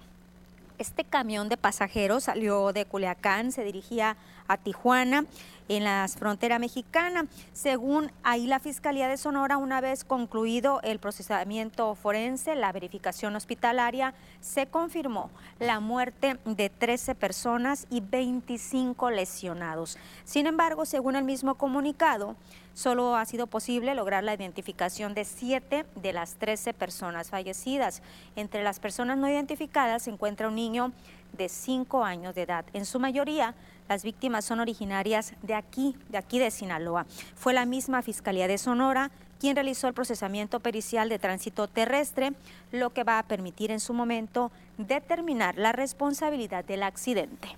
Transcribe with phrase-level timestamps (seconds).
[0.81, 4.17] Este camión de pasajeros salió de Culiacán, se dirigía
[4.51, 5.25] a Tijuana
[5.69, 7.27] en la frontera mexicana.
[7.53, 14.13] Según ahí la Fiscalía de Sonora, una vez concluido el procesamiento forense, la verificación hospitalaria,
[14.41, 15.29] se confirmó
[15.59, 19.97] la muerte de 13 personas y 25 lesionados.
[20.25, 22.35] Sin embargo, según el mismo comunicado,
[22.73, 28.01] solo ha sido posible lograr la identificación de 7 de las 13 personas fallecidas.
[28.35, 30.91] Entre las personas no identificadas se encuentra un niño
[31.37, 32.65] de 5 años de edad.
[32.73, 33.55] En su mayoría,
[33.89, 37.05] las víctimas son originarias de aquí, de aquí de Sinaloa.
[37.35, 39.11] Fue la misma Fiscalía de Sonora
[39.41, 42.33] quien realizó el procesamiento pericial de tránsito terrestre,
[42.71, 47.57] lo que va a permitir en su momento determinar la responsabilidad del accidente.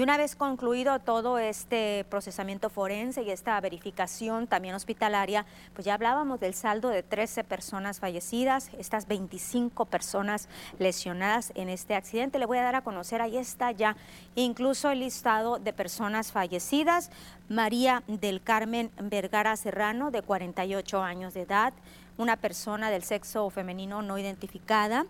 [0.00, 5.44] Y una vez concluido todo este procesamiento forense y esta verificación también hospitalaria,
[5.74, 10.48] pues ya hablábamos del saldo de 13 personas fallecidas, estas 25 personas
[10.78, 12.38] lesionadas en este accidente.
[12.38, 13.94] Le voy a dar a conocer, ahí está ya
[14.36, 17.10] incluso el listado de personas fallecidas.
[17.50, 21.74] María del Carmen Vergara Serrano, de 48 años de edad,
[22.16, 25.04] una persona del sexo femenino no identificada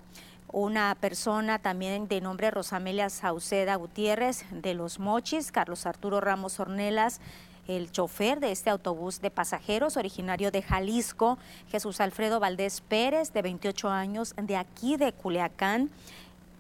[0.53, 7.21] una persona también de nombre Rosamelia Sauceda Gutiérrez de Los Mochis, Carlos Arturo Ramos Ornelas,
[7.69, 11.39] el chofer de este autobús de pasajeros originario de Jalisco,
[11.71, 15.91] Jesús Alfredo Valdés Pérez, de 28 años, de aquí de Culiacán,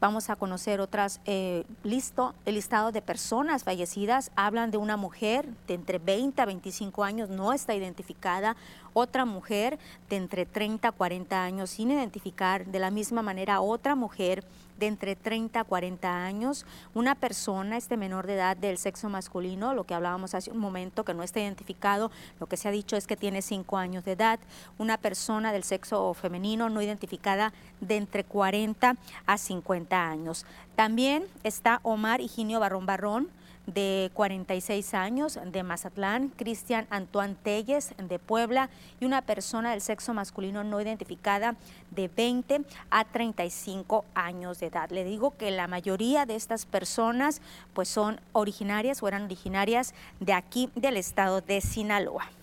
[0.00, 4.31] Vamos a conocer otras, eh, listo, el listado de personas fallecidas.
[4.35, 8.56] Hablan de una mujer de entre 20 a 25 años, no está identificada.
[8.94, 12.64] Otra mujer de entre 30 a 40 años sin identificar.
[12.64, 14.43] De la misma manera, otra mujer
[14.81, 19.75] de entre 30 a 40 años, una persona, este menor de edad del sexo masculino,
[19.75, 22.11] lo que hablábamos hace un momento, que no está identificado,
[22.41, 24.41] lo que se ha dicho es que tiene 5 años de edad,
[24.79, 28.97] una persona del sexo femenino no identificada de entre 40
[29.27, 30.47] a 50 años.
[30.75, 33.29] También está Omar Higinio Barrón Barrón,
[33.72, 38.70] de 46 años de Mazatlán, Cristian Antoine Telles de Puebla
[39.00, 41.56] y una persona del sexo masculino no identificada
[41.90, 44.90] de 20 a 35 años de edad.
[44.90, 47.40] Le digo que la mayoría de estas personas
[47.75, 52.39] pues son originarias o eran originarias de aquí del estado de Sinaloa.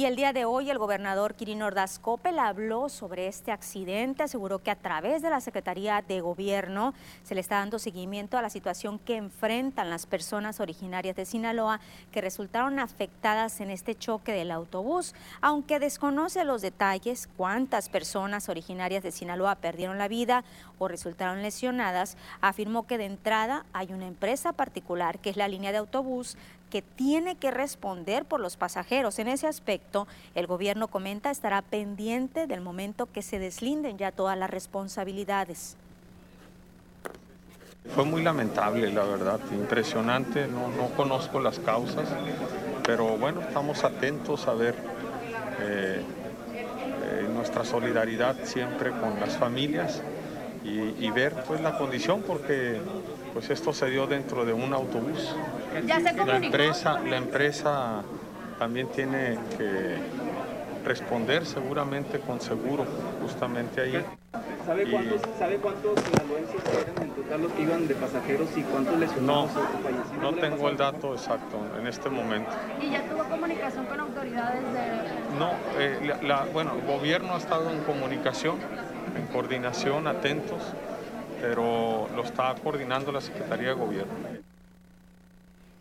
[0.00, 4.60] Y el día de hoy el gobernador Quirino Ordaz Coppel habló sobre este accidente, aseguró
[4.60, 8.48] que a través de la Secretaría de Gobierno se le está dando seguimiento a la
[8.48, 11.80] situación que enfrentan las personas originarias de Sinaloa
[12.12, 15.14] que resultaron afectadas en este choque del autobús.
[15.42, 20.44] Aunque desconoce los detalles, cuántas personas originarias de Sinaloa perdieron la vida
[20.78, 25.72] o resultaron lesionadas, afirmó que de entrada hay una empresa particular que es la línea
[25.72, 26.38] de autobús
[26.70, 29.18] que tiene que responder por los pasajeros.
[29.18, 34.38] En ese aspecto, el gobierno comenta estará pendiente del momento que se deslinden ya todas
[34.38, 35.76] las responsabilidades.
[37.94, 42.08] Fue muy lamentable, la verdad, impresionante, no, no conozco las causas,
[42.84, 44.74] pero bueno, estamos atentos a ver
[45.60, 46.02] eh,
[46.52, 50.02] eh, nuestra solidaridad siempre con las familias
[50.62, 52.80] y, y ver pues la condición porque
[53.40, 55.34] pues esto se dio dentro de un autobús.
[56.26, 58.02] la empresa, la empresa
[58.58, 59.96] también tiene que
[60.84, 62.84] responder seguramente con seguro,
[63.22, 64.04] justamente ahí.
[64.66, 69.50] ¿Sabe cuántos, ¿sabe cuántos eran en total los que iban de pasajeros y cuántos lesionados
[70.20, 72.50] no, No tengo el dato exacto en este momento.
[72.78, 75.38] ¿Y ya tuvo comunicación con autoridades de...?
[75.38, 78.56] No, eh, la, bueno, el gobierno ha estado en comunicación,
[79.16, 80.60] en coordinación, atentos
[81.40, 84.12] pero lo está coordinando la Secretaría de Gobierno.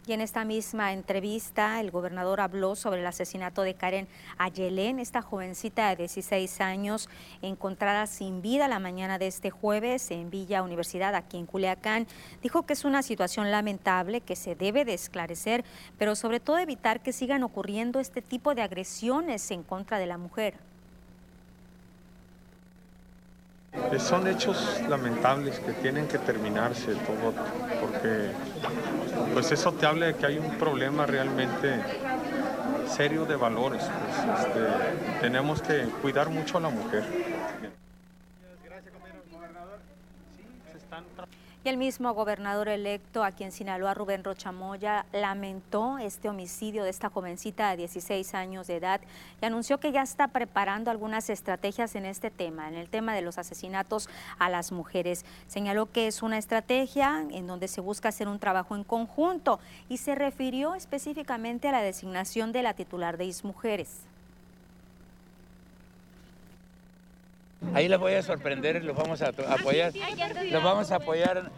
[0.09, 4.07] Y en esta misma entrevista, el gobernador habló sobre el asesinato de Karen
[4.39, 7.09] Ayelén, esta jovencita de 16 años
[7.44, 12.07] encontrada sin vida la mañana de este jueves en Villa Universidad, aquí en Culiacán.
[12.41, 15.63] Dijo que es una situación lamentable que se debe de esclarecer,
[16.00, 20.17] pero sobre todo evitar que sigan ocurriendo este tipo de agresiones en contra de la
[20.17, 20.56] mujer.
[24.00, 27.33] Son hechos lamentables que tienen que terminarse todo,
[27.81, 28.31] porque
[29.33, 31.80] pues eso te habla de que hay un problema realmente
[32.88, 33.83] serio de valores.
[33.83, 37.04] Pues, este, tenemos que cuidar mucho a la mujer.
[41.61, 47.09] Y el mismo gobernador electo a quien Sinaloa, Rubén Rochamoya, lamentó este homicidio de esta
[47.09, 49.01] jovencita de 16 años de edad
[49.41, 53.21] y anunció que ya está preparando algunas estrategias en este tema, en el tema de
[53.21, 54.07] los asesinatos
[54.38, 55.25] a las mujeres.
[55.47, 59.59] Señaló que es una estrategia en donde se busca hacer un trabajo en conjunto
[59.89, 64.08] y se refirió específicamente a la designación de la titular de ISMujeres.
[67.73, 69.92] Ahí les voy a sorprender, los vamos a apoyar.
[70.51, 71.51] Los vamos a apoyar.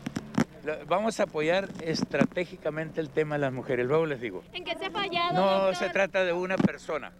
[0.87, 4.43] Vamos a apoyar estratégicamente el tema de las mujeres, luego les digo.
[4.53, 5.33] ¿En qué se ha fallado?
[5.33, 7.11] No se trata de una persona.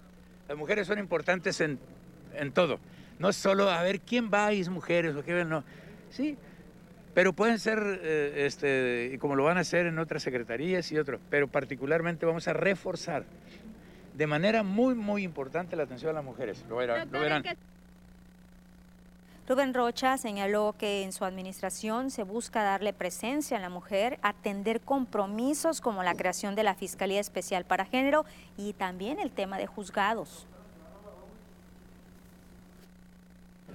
[0.48, 1.80] Las mujeres son importantes en,
[2.36, 2.80] en todo.
[3.18, 5.64] No solo a ver quién va a mujeres o qué no.
[6.12, 6.38] Sí,
[7.14, 11.20] pero pueden ser, eh, este, como lo van a hacer en otras secretarías y otros,
[11.30, 13.24] pero particularmente vamos a reforzar
[14.14, 16.64] de manera muy, muy importante la atención a las mujeres.
[16.70, 17.10] Lo verán.
[17.12, 17.44] Lo verán.
[19.52, 24.80] Rubén Rocha señaló que en su administración se busca darle presencia a la mujer, atender
[24.80, 28.24] compromisos como la creación de la Fiscalía Especial para Género
[28.56, 30.48] y también el tema de juzgados.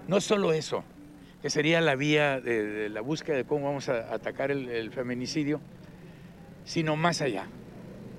[0.09, 0.83] No solo eso,
[1.42, 5.61] que sería la vía de, la búsqueda de cómo vamos a atacar el feminicidio,
[6.64, 7.49] sino más allá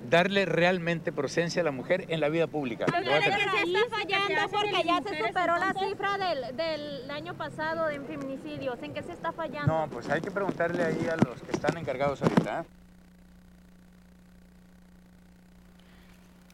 [0.08, 2.86] darle realmente presencia a la mujer en la vida pública.
[2.86, 7.86] Pero que se está fallando porque ya se superó la cifra del, del año pasado
[7.86, 8.82] de feminicidios.
[8.82, 9.72] ¿En qué se está fallando?
[9.72, 12.60] No, pues hay que preguntarle ahí a los que están encargados ahorita.
[12.60, 12.64] ¿eh?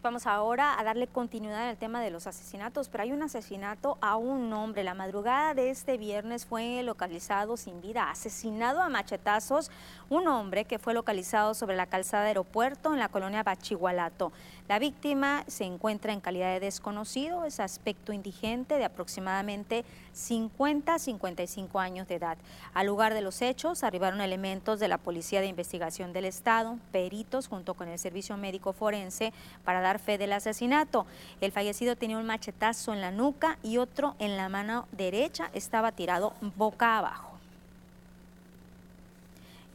[0.05, 4.17] Vamos ahora a darle continuidad el tema de los asesinatos, pero hay un asesinato a
[4.17, 4.85] un hombre.
[4.85, 9.71] La madrugada de este viernes fue localizado sin vida, asesinado a machetazos,
[10.11, 14.33] un hombre que fue localizado sobre la calzada de aeropuerto en la colonia Bachigualato.
[14.69, 20.99] La víctima se encuentra en calidad de desconocido, es aspecto indigente de aproximadamente 50 a
[20.99, 22.39] 55 años de edad.
[22.73, 27.49] Al lugar de los hechos arribaron elementos de la Policía de Investigación del Estado, peritos
[27.49, 29.33] junto con el Servicio Médico Forense
[29.65, 31.07] para dar fe del asesinato.
[31.41, 35.93] El fallecido tenía un machetazo en la nuca y otro en la mano derecha, estaba
[35.93, 37.34] tirado boca abajo.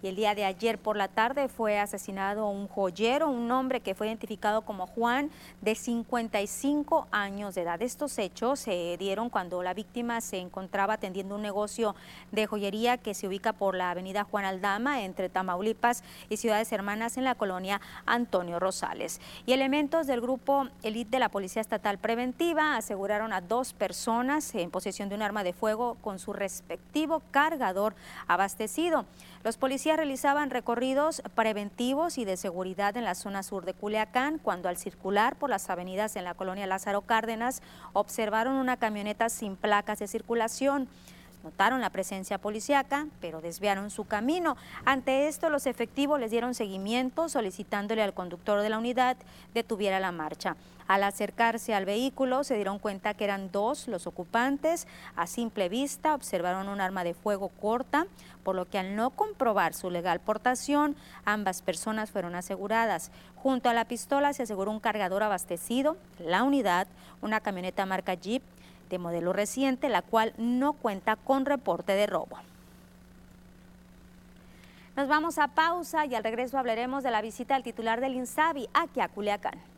[0.01, 3.95] Y el día de ayer por la tarde fue asesinado un joyero, un hombre que
[3.95, 5.29] fue identificado como Juan,
[5.61, 7.81] de 55 años de edad.
[7.81, 11.95] Estos hechos se dieron cuando la víctima se encontraba atendiendo un negocio
[12.31, 17.17] de joyería que se ubica por la avenida Juan Aldama entre Tamaulipas y Ciudades Hermanas
[17.17, 19.19] en la colonia Antonio Rosales.
[19.45, 24.71] Y elementos del grupo Elite de la Policía Estatal Preventiva aseguraron a dos personas en
[24.71, 27.95] posesión de un arma de fuego con su respectivo cargador
[28.27, 29.05] abastecido.
[29.43, 34.69] Los policías realizaban recorridos preventivos y de seguridad en la zona sur de Culiacán cuando
[34.69, 37.61] al circular por las avenidas en la colonia Lázaro Cárdenas
[37.93, 40.87] observaron una camioneta sin placas de circulación.
[41.43, 44.57] Notaron la presencia policiaca, pero desviaron su camino.
[44.83, 49.15] Ante esto, los efectivos les dieron seguimiento solicitándole al conductor de la unidad
[49.53, 50.57] detuviera la marcha.
[50.89, 54.87] Al acercarse al vehículo se dieron cuenta que eran dos los ocupantes.
[55.15, 58.07] A simple vista observaron un arma de fuego corta,
[58.43, 63.11] por lo que al no comprobar su legal portación, ambas personas fueron aseguradas.
[63.35, 66.87] Junto a la pistola se aseguró un cargador abastecido, la unidad,
[67.21, 68.41] una camioneta marca Jeep
[68.89, 72.39] de modelo reciente, la cual no cuenta con reporte de robo.
[74.95, 78.69] Nos vamos a pausa y al regreso hablaremos de la visita al titular del INSABI
[78.73, 79.68] aquí a Culiacán.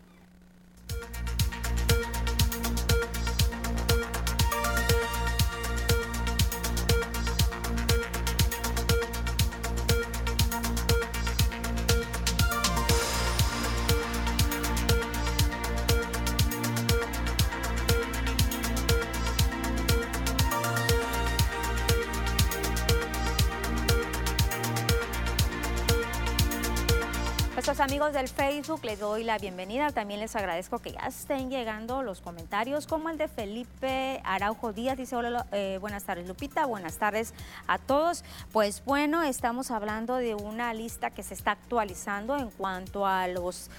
[28.10, 29.91] Del Facebook les doy la bienvenida.
[29.91, 34.98] También les agradezco que ya estén llegando los comentarios, como el de Felipe Araujo Díaz.
[34.98, 37.36] Dice, hola, eh, buenas tardes Lupita, buenas tardes
[37.67, 38.24] a todos.
[38.51, 43.70] Pues bueno, estamos hablando de una lista que se está actualizando en cuanto a los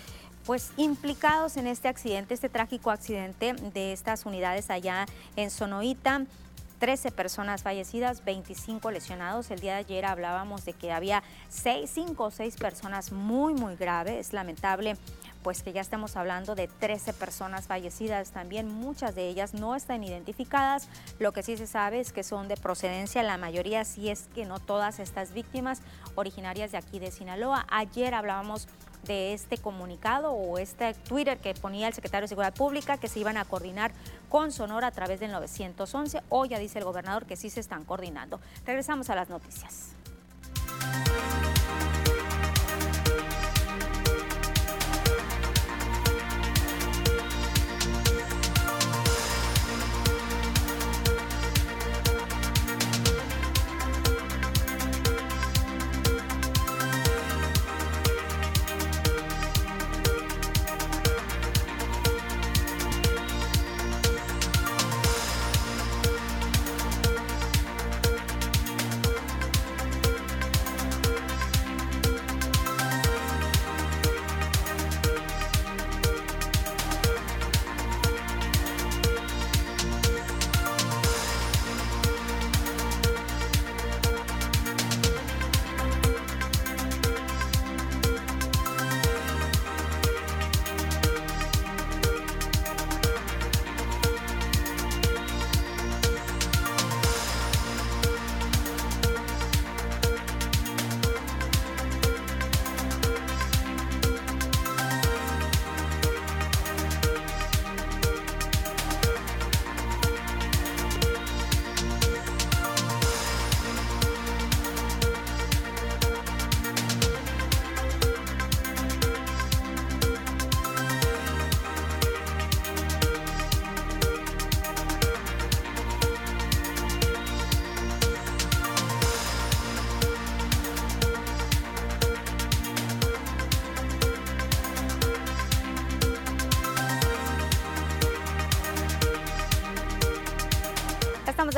[0.47, 6.23] pues implicados en este accidente, este trágico accidente de estas unidades allá en Sonoita.
[6.83, 9.53] 13 personas fallecidas, 25 lesionados.
[9.53, 13.77] El día de ayer hablábamos de que había 6, 5 o 6 personas muy, muy
[13.77, 14.27] graves.
[14.27, 14.97] Es lamentable
[15.45, 20.03] pues que ya estamos hablando de 13 personas fallecidas, también muchas de ellas no están
[20.03, 20.89] identificadas.
[21.21, 24.45] Lo que sí se sabe es que son de procedencia, la mayoría, si es que
[24.45, 25.83] no todas estas víctimas
[26.17, 27.65] originarias de aquí de Sinaloa.
[27.71, 28.67] Ayer hablábamos
[29.07, 33.21] de este comunicado o este Twitter que ponía el secretario de Seguridad Pública que se
[33.21, 33.93] iban a coordinar
[34.29, 36.23] con Sonora a través del 911.
[36.29, 38.41] Hoy ya dice el gobernador que sí se están coordinando.
[38.65, 39.95] Regresamos a las noticias.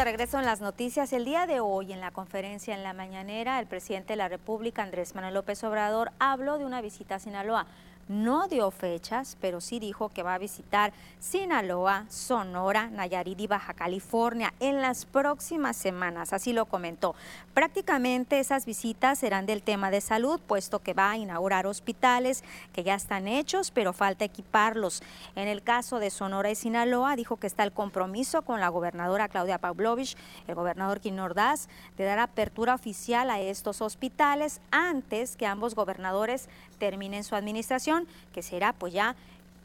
[0.04, 1.14] Regreso en las noticias.
[1.14, 4.82] El día de hoy, en la conferencia en la mañanera, el presidente de la República,
[4.82, 7.66] Andrés Manuel López Obrador, habló de una visita a Sinaloa
[8.08, 13.75] no dio fechas, pero sí dijo que va a visitar Sinaloa, Sonora, Nayarit y Baja
[13.75, 17.14] California en las próximas semanas, así lo comentó.
[17.54, 22.82] Prácticamente esas visitas serán del tema de salud, puesto que va a inaugurar hospitales que
[22.82, 25.02] ya están hechos, pero falta equiparlos.
[25.37, 29.28] En el caso de Sonora y Sinaloa, dijo que está el compromiso con la gobernadora
[29.28, 35.46] Claudia Pavlovich, el gobernador Quim Ordaz, de dar apertura oficial a estos hospitales antes que
[35.46, 36.49] ambos gobernadores
[36.84, 39.16] terminen su administración, que será pues ya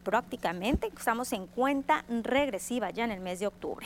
[0.06, 3.86] prácticamente, estamos en cuenta regresiva ya en el mes de octubre.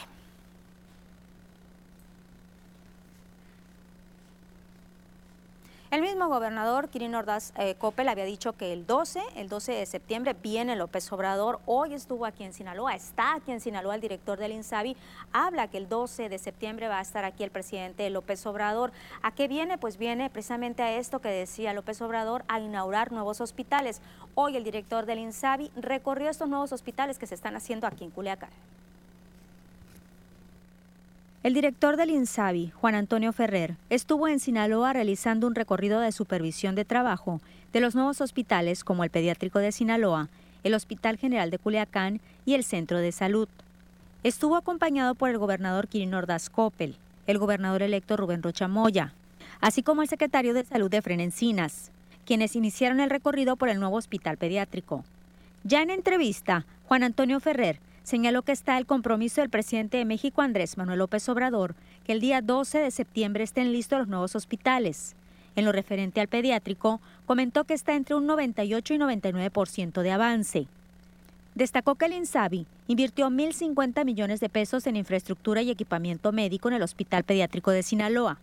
[5.93, 9.85] El mismo gobernador Kirin Ordaz eh, Coppel había dicho que el 12, el 12 de
[9.85, 11.59] septiembre viene López Obrador.
[11.67, 14.97] Hoy estuvo aquí en Sinaloa, está aquí en Sinaloa el director del INSABI.
[15.33, 18.91] Habla que el 12 de septiembre va a estar aquí el presidente López Obrador.
[19.21, 19.77] ¿A qué viene?
[19.77, 24.01] Pues viene precisamente a esto que decía López Obrador, a inaugurar nuevos hospitales.
[24.33, 28.09] Hoy el director del INSABI recorrió estos nuevos hospitales que se están haciendo aquí en
[28.09, 28.49] Culiacán.
[31.43, 36.73] El director del INSABI, Juan Antonio Ferrer, estuvo en Sinaloa realizando un recorrido de supervisión
[36.73, 37.41] de trabajo
[37.73, 40.29] de los nuevos hospitales como el Pediátrico de Sinaloa,
[40.63, 43.49] el Hospital General de Culiacán y el Centro de Salud.
[44.23, 46.95] Estuvo acompañado por el gobernador Kirin Ordaz Coppel,
[47.27, 49.11] el gobernador electo Rubén Rocha Moya,
[49.59, 51.91] así como el secretario de Salud de Frenencinas,
[52.25, 55.03] quienes iniciaron el recorrido por el nuevo hospital pediátrico.
[55.65, 60.41] Ya en entrevista, Juan Antonio Ferrer señaló que está el compromiso del presidente de México,
[60.41, 65.15] Andrés Manuel López Obrador, que el día 12 de septiembre estén listos los nuevos hospitales.
[65.55, 70.67] En lo referente al pediátrico, comentó que está entre un 98 y 99% de avance.
[71.55, 76.75] Destacó que el INSABI invirtió 1.050 millones de pesos en infraestructura y equipamiento médico en
[76.75, 78.39] el Hospital Pediátrico de Sinaloa.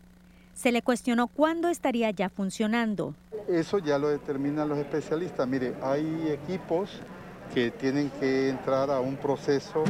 [0.55, 3.15] Se le cuestionó cuándo estaría ya funcionando.
[3.49, 5.49] Eso ya lo determinan los especialistas.
[5.49, 7.01] Mire, hay equipos
[7.55, 9.85] que tienen que entrar a un proceso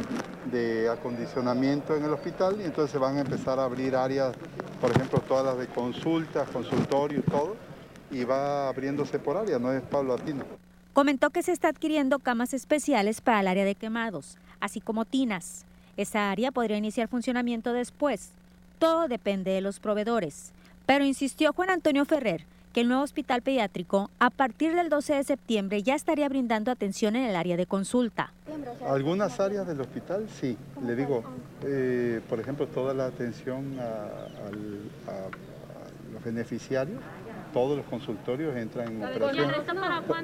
[0.51, 4.35] de acondicionamiento en el hospital y entonces van a empezar a abrir áreas,
[4.79, 7.55] por ejemplo, todas las de consultas, consultorios, todo,
[8.09, 10.43] y va abriéndose por área, no es paulatino.
[10.93, 15.65] Comentó que se está adquiriendo camas especiales para el área de quemados, así como tinas.
[15.95, 18.31] Esa área podría iniciar funcionamiento después.
[18.79, 20.51] Todo depende de los proveedores.
[20.85, 25.23] Pero insistió Juan Antonio Ferrer que el nuevo hospital pediátrico a partir del 12 de
[25.23, 28.31] septiembre ya estaría brindando atención en el área de consulta.
[28.87, 31.23] Algunas áreas del hospital sí, le digo,
[31.63, 34.49] eh, por ejemplo, toda la atención a,
[36.13, 36.99] los beneficiarios,
[37.53, 39.51] todos los consultorios entran en operación.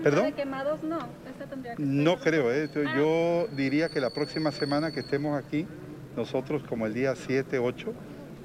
[0.03, 0.33] ¿Perdón?
[0.33, 0.99] quemados no?
[1.77, 2.69] No creo, eh.
[2.95, 5.67] yo diría que la próxima semana que estemos aquí,
[6.15, 7.93] nosotros como el día 7, 8,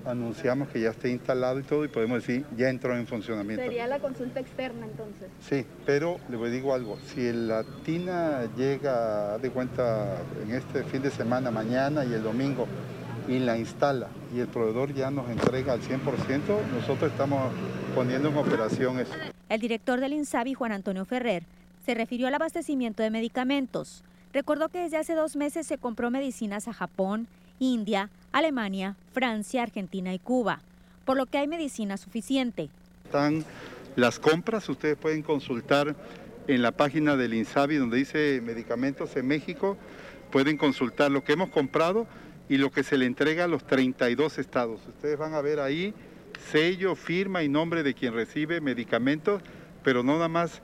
[0.07, 3.63] anunciamos que ya esté instalado y todo y podemos decir ya entró en funcionamiento.
[3.63, 5.29] Sería la consulta externa entonces.
[5.41, 11.11] Sí, pero le digo algo, si la TINA llega de cuenta en este fin de
[11.11, 12.67] semana, mañana y el domingo,
[13.29, 16.01] y la instala y el proveedor ya nos entrega al 100%,
[16.75, 17.53] nosotros estamos
[17.95, 19.13] poniendo en operación eso.
[19.49, 21.45] El director del INSABI, Juan Antonio Ferrer,
[21.85, 24.03] se refirió al abastecimiento de medicamentos.
[24.33, 27.27] Recordó que desde hace dos meses se compró medicinas a Japón,
[27.63, 30.61] India, Alemania, Francia, Argentina y Cuba,
[31.05, 32.69] por lo que hay medicina suficiente.
[33.05, 33.45] Están
[33.95, 35.95] las compras, ustedes pueden consultar
[36.49, 39.77] en la página del INSABI donde dice medicamentos en México,
[40.33, 42.09] pueden consultar lo que hemos comprado
[42.49, 44.81] y lo que se le entrega a los 32 estados.
[44.89, 45.95] Ustedes van a ver ahí
[46.51, 49.41] sello, firma y nombre de quien recibe medicamentos,
[49.85, 50.63] pero no nada más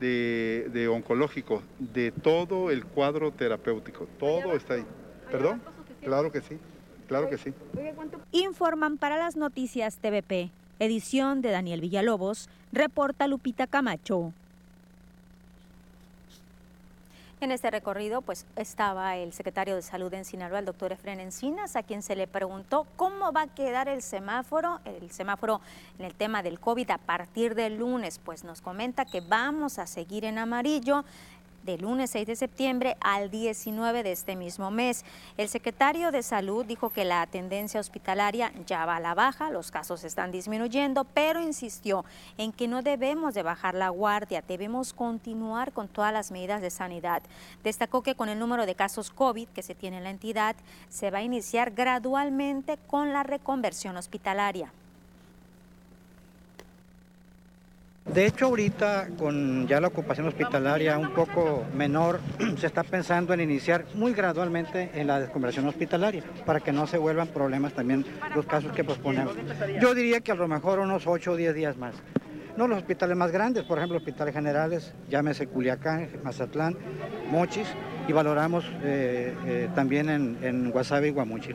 [0.00, 4.08] de, de oncológico, de todo el cuadro terapéutico.
[4.18, 4.86] Todo está ahí.
[5.30, 5.60] ¿Perdón?
[6.08, 6.58] Claro que sí,
[7.06, 7.52] claro que sí.
[8.32, 14.32] Informan para las noticias TVP, edición de Daniel Villalobos, reporta Lupita Camacho.
[17.42, 21.76] En este recorrido pues estaba el secretario de Salud en Sinaloa, el doctor Efren Encinas,
[21.76, 25.60] a quien se le preguntó cómo va a quedar el semáforo, el semáforo
[25.98, 28.18] en el tema del COVID a partir del lunes.
[28.18, 31.04] Pues nos comenta que vamos a seguir en amarillo
[31.68, 35.04] del lunes 6 de septiembre al 19 de este mismo mes.
[35.36, 39.70] El secretario de Salud dijo que la tendencia hospitalaria ya va a la baja, los
[39.70, 42.06] casos están disminuyendo, pero insistió
[42.38, 46.70] en que no debemos de bajar la guardia, debemos continuar con todas las medidas de
[46.70, 47.22] sanidad.
[47.62, 50.56] Destacó que con el número de casos COVID que se tiene en la entidad,
[50.88, 54.72] se va a iniciar gradualmente con la reconversión hospitalaria.
[58.14, 62.20] De hecho, ahorita con ya la ocupación hospitalaria un poco menor,
[62.56, 66.96] se está pensando en iniciar muy gradualmente en la desconversión hospitalaria para que no se
[66.96, 69.34] vuelvan problemas también los casos que posponemos.
[69.80, 71.94] Yo diría que a lo mejor unos 8 o 10 días más.
[72.56, 76.76] No los hospitales más grandes, por ejemplo, hospitales generales, llámese Culiacán, Mazatlán,
[77.30, 77.68] Mochis,
[78.08, 81.52] y valoramos eh, eh, también en, en Guasave y Guamuchi.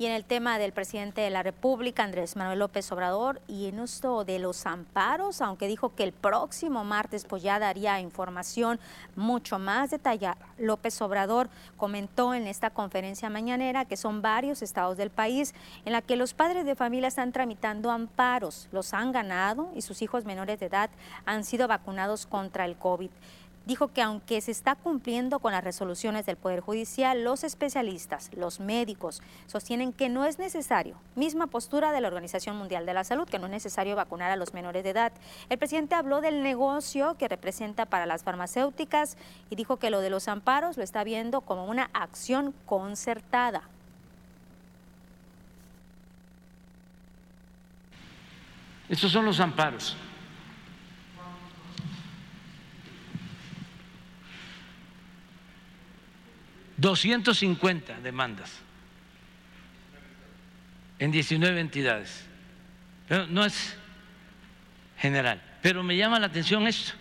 [0.00, 3.80] Y en el tema del presidente de la República, Andrés Manuel López Obrador, y en
[3.80, 8.80] esto de los amparos, aunque dijo que el próximo martes pues ya daría información
[9.14, 10.38] mucho más detallada.
[10.56, 16.00] López Obrador comentó en esta conferencia mañanera que son varios estados del país en la
[16.00, 20.60] que los padres de familia están tramitando amparos, los han ganado y sus hijos menores
[20.60, 20.88] de edad
[21.26, 23.10] han sido vacunados contra el COVID
[23.66, 28.60] dijo que aunque se está cumpliendo con las resoluciones del Poder Judicial, los especialistas, los
[28.60, 33.28] médicos, sostienen que no es necesario, misma postura de la Organización Mundial de la Salud,
[33.28, 35.12] que no es necesario vacunar a los menores de edad.
[35.48, 39.16] El presidente habló del negocio que representa para las farmacéuticas
[39.50, 43.62] y dijo que lo de los amparos lo está viendo como una acción concertada.
[48.88, 49.96] Estos son los amparos.
[56.80, 58.50] 250 demandas
[60.98, 62.26] en 19 entidades.
[63.06, 63.76] Pero no es
[64.98, 65.42] general.
[65.60, 66.92] Pero me llama la atención esto.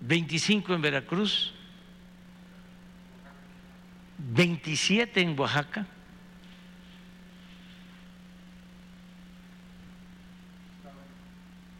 [0.00, 1.52] 25 en Veracruz,
[4.18, 5.86] 27 en Oaxaca,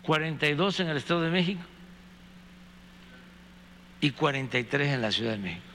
[0.05, 1.72] ¿42 en el Estado de México?
[4.03, 5.67] Y 43 en la Ciudad de México.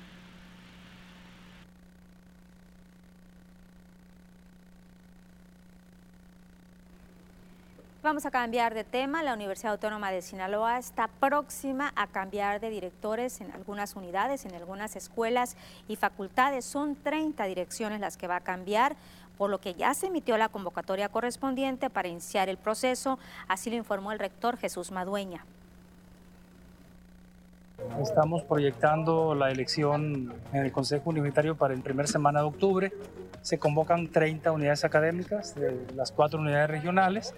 [8.04, 9.24] Vamos a cambiar de tema.
[9.24, 14.56] La Universidad Autónoma de Sinaloa está próxima a cambiar de directores en algunas unidades, en
[14.56, 15.56] algunas escuelas
[15.88, 16.66] y facultades.
[16.66, 18.98] Son 30 direcciones las que va a cambiar,
[19.38, 23.20] por lo que ya se emitió la convocatoria correspondiente para iniciar el proceso.
[23.48, 25.46] Así lo informó el rector Jesús Madueña.
[28.02, 32.92] Estamos proyectando la elección en el Consejo Universitario para el primer semana de octubre.
[33.42, 37.34] Se convocan 30 unidades académicas de las cuatro unidades regionales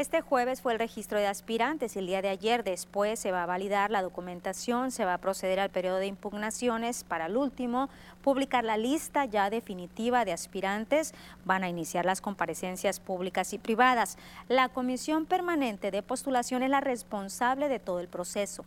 [0.00, 3.42] este jueves fue el registro de aspirantes y el día de ayer después se va
[3.42, 7.90] a validar la documentación, se va a proceder al periodo de impugnaciones para el último,
[8.22, 11.12] publicar la lista ya definitiva de aspirantes,
[11.44, 14.16] van a iniciar las comparecencias públicas y privadas.
[14.48, 18.64] La Comisión Permanente de Postulación es la responsable de todo el proceso.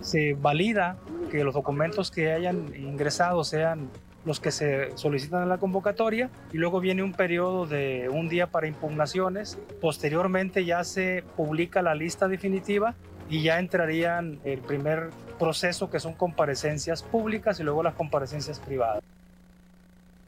[0.00, 0.96] Se valida
[1.30, 3.88] que los documentos que hayan ingresado sean
[4.24, 8.46] los que se solicitan en la convocatoria y luego viene un periodo de un día
[8.46, 9.58] para impugnaciones.
[9.80, 12.94] Posteriormente ya se publica la lista definitiva
[13.28, 19.02] y ya entrarían el primer proceso que son comparecencias públicas y luego las comparecencias privadas.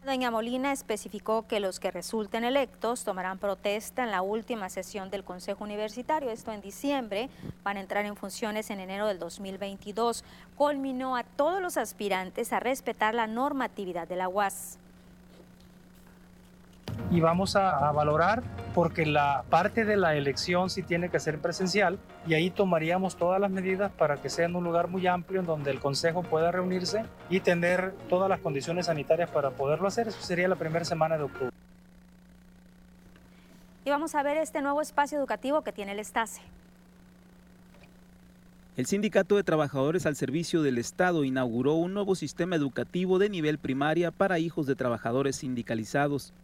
[0.06, 5.24] Doña Molina especificó que los que resulten electos tomarán protesta en la última sesión del
[5.24, 7.28] Consejo Universitario, esto en diciembre,
[7.64, 10.22] van a entrar en funciones en enero del 2022.
[10.54, 14.78] Culminó a todos los aspirantes a respetar la normatividad de la UAS
[17.10, 18.42] y vamos a, valorar
[18.74, 23.40] porque la parte de la elección sí tiene que ser presencial y ahí tomaríamos todas
[23.40, 26.50] las medidas para que sea en un lugar muy amplio en donde el Consejo pueda
[26.50, 30.08] reunirse y tener todas las condiciones sanitarias para poderlo hacer.
[30.08, 31.52] Eso sería la primera semana de octubre.
[33.84, 36.42] Y vamos a ver este nuevo espacio educativo que tiene el Estase.
[38.76, 43.56] El Sindicato de Trabajadores al Servicio del Estado inauguró un nuevo sistema educativo de nivel
[43.56, 46.34] primaria para hijos de trabajadores sindicalizados.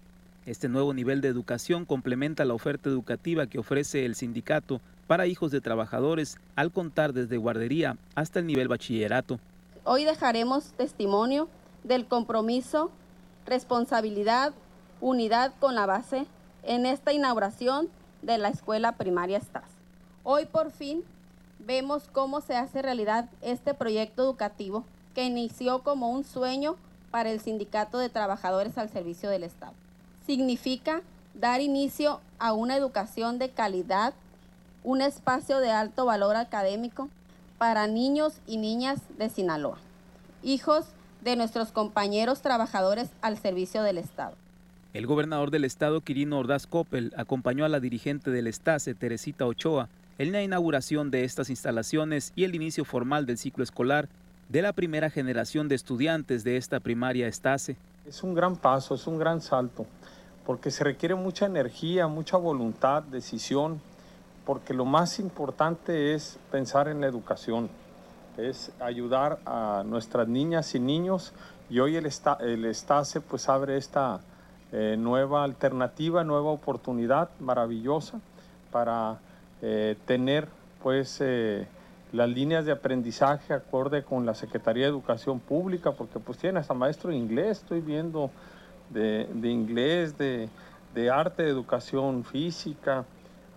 [0.45, 5.53] Este nuevo nivel de educación complementa la oferta educativa que ofrece el sindicato para hijos
[5.53, 9.39] de trabajadores al contar desde guardería hasta el nivel bachillerato.
[9.85, 11.49] Hoy dejaremos testimonio
[11.85, 12.91] del compromiso,
[13.47, 14.53] responsabilidad,
[15.01, 16.27] unidad con la base
[16.65, 17.89] en esta inauguración
[18.23, 19.71] de la escuela primaria Estás.
[20.25, 21.05] Hoy por fin
[21.61, 26.75] vemos cómo se hace realidad este proyecto educativo que inició como un sueño
[27.13, 29.75] para el Sindicato de Trabajadores al Servicio del Estado
[30.27, 31.03] significa
[31.35, 34.15] dar inicio a una educación de calidad,
[34.85, 37.09] un espacio de alto valor académico
[37.59, 39.79] para niños y niñas de Sinaloa,
[40.43, 40.87] hijos
[41.23, 44.35] de nuestros compañeros trabajadores al servicio del Estado.
[44.93, 49.89] El gobernador del estado, Quirino Ordaz Coppel, acompañó a la dirigente del Estase, Teresita Ochoa,
[50.19, 54.09] en la inauguración de estas instalaciones y el inicio formal del ciclo escolar
[54.51, 57.77] de la primera generación de estudiantes de esta primaria Estase.
[58.07, 59.87] Es un gran paso, es un gran salto
[60.45, 63.81] porque se requiere mucha energía, mucha voluntad, decisión,
[64.45, 67.71] porque lo más importante es pensar en la educación,
[68.37, 71.33] es ayudar a nuestras niñas y niños
[71.71, 72.11] y hoy el,
[72.41, 74.21] el Estase pues abre esta
[74.73, 78.21] eh, nueva alternativa, nueva oportunidad maravillosa
[78.73, 79.21] para
[79.61, 80.49] eh, tener
[80.83, 81.69] pues eh,
[82.13, 86.75] las líneas de aprendizaje acorde con la Secretaría de Educación Pública, porque pues tienen hasta
[86.75, 88.31] maestro de inglés, estoy viendo
[88.91, 90.49] de, inglés, de,
[90.95, 93.07] de, arte, de educación física,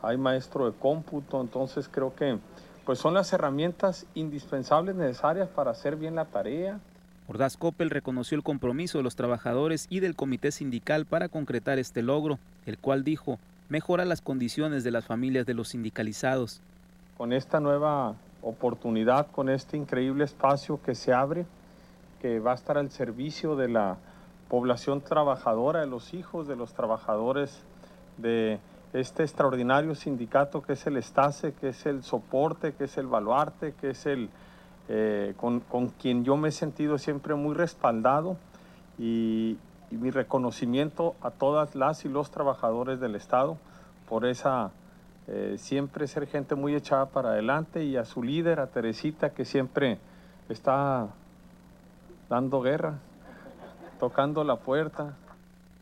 [0.02, 2.38] hay maestro de cómputo, entonces creo que
[2.86, 6.80] pues son las herramientas indispensables necesarias para hacer bien la tarea.
[7.28, 12.04] Ordaz Coppel reconoció el compromiso de los trabajadores y del comité sindical para concretar este
[12.04, 12.38] logro,
[12.68, 16.62] el cual dijo mejora las condiciones de las familias de los sindicalizados.
[17.18, 18.15] Con esta nueva
[18.46, 21.46] oportunidad, con este increíble espacio que se abre,
[22.22, 23.98] que va a estar al servicio de la
[24.50, 27.60] población trabajadora, de los hijos de los trabajadores
[28.18, 28.60] de
[28.94, 33.74] este extraordinario sindicato que es el Estase, que es el soporte, que es el baluarte,
[33.74, 34.30] que es el
[34.88, 35.62] eh, con,
[36.00, 38.38] quien yo me he sentido siempre muy respaldado
[39.00, 39.58] y,
[39.92, 43.56] mi reconocimiento a todas las y los trabajadores del Estado
[44.10, 44.72] por esa
[45.28, 49.46] eh, siempre ser gente muy echada para adelante y a su líder, a Teresita, que
[49.46, 49.98] siempre
[50.50, 51.08] está
[52.30, 53.00] dando guerra,
[54.00, 55.16] tocando la puerta.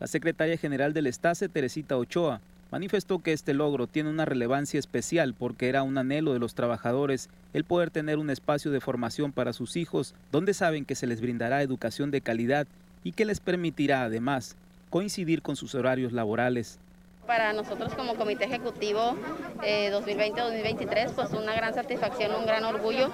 [0.00, 5.34] La secretaria general del Estase, Teresita Ochoa, manifestó que este logro tiene una relevancia especial
[5.34, 9.52] porque era un anhelo de los trabajadores el poder tener un espacio de formación para
[9.52, 12.66] sus hijos donde saben que se les brindará educación de calidad
[13.04, 14.56] y que les permitirá además
[14.90, 16.78] coincidir con sus horarios laborales.
[17.26, 19.16] Para nosotros como Comité Ejecutivo
[19.62, 23.08] 2020-2023, eh, pues una gran satisfacción, un gran orgullo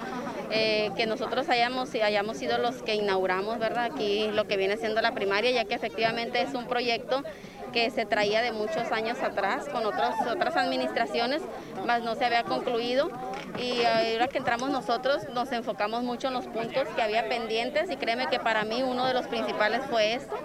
[0.49, 3.85] eh, que nosotros hayamos, hayamos sido los que inauguramos, ¿verdad?
[3.85, 7.23] Aquí lo que viene siendo la primaria, ya que efectivamente es un proyecto
[7.71, 11.41] que se traía de muchos años atrás con otras, otras administraciones,
[11.85, 13.09] más no se había concluido.
[13.57, 17.95] Y ahora que entramos nosotros nos enfocamos mucho en los puntos que había pendientes y
[17.95, 20.35] créeme que para mí uno de los principales fue esto.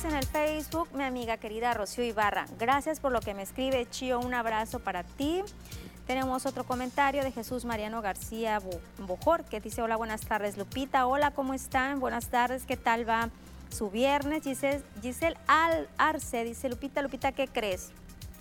[0.04, 2.48] En el Facebook, mi amiga querida Rocío Ibarra.
[2.60, 4.20] Gracias por lo que me escribe, Chio.
[4.20, 5.42] Un abrazo para ti.
[6.06, 8.60] Tenemos otro comentario de Jesús Mariano García
[9.00, 11.08] Bojor que dice: Hola, buenas tardes, Lupita.
[11.08, 12.02] Hola, ¿cómo están?
[12.02, 13.30] Buenas tardes, ¿qué tal va
[13.70, 14.44] su viernes?
[14.44, 17.92] Giselle, Giselle Al Arce dice: Lupita, Lupita, ¿qué crees?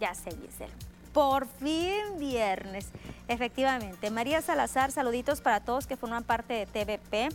[0.01, 0.75] Ya sé, Giselle.
[1.13, 2.89] Por fin viernes.
[3.29, 4.11] Efectivamente.
[4.11, 7.29] María Salazar, saluditos para todos que forman parte de TVP.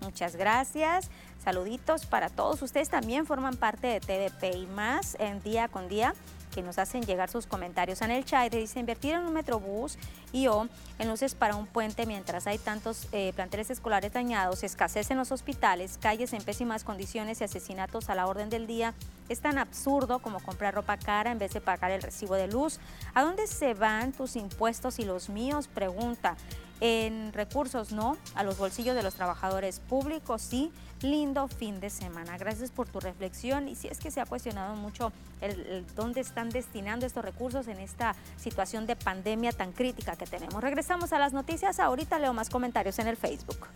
[0.00, 1.10] Muchas gracias.
[1.42, 2.60] Saluditos para todos.
[2.62, 6.14] Ustedes también forman parte de TVP y más en día con día
[6.56, 8.50] que nos hacen llegar sus comentarios en el chat.
[8.50, 9.98] Dice invertir en un metrobús
[10.32, 15.10] y o en luces para un puente mientras hay tantos eh, planteles escolares dañados, escasez
[15.10, 18.94] en los hospitales, calles en pésimas condiciones y asesinatos a la orden del día.
[19.28, 22.80] Es tan absurdo como comprar ropa cara en vez de pagar el recibo de luz.
[23.14, 25.68] ¿A dónde se van tus impuestos y los míos?
[25.68, 26.36] Pregunta.
[26.80, 32.38] En recursos no, a los bolsillos de los trabajadores públicos sí lindo fin de semana.
[32.38, 36.50] Gracias por tu reflexión y si es que se ha cuestionado mucho el, dónde están
[36.50, 40.62] destinando estos recursos en esta situación de pandemia tan crítica que tenemos.
[40.62, 41.80] Regresamos a las noticias.
[41.80, 43.68] Ahorita leo más comentarios en el Facebook.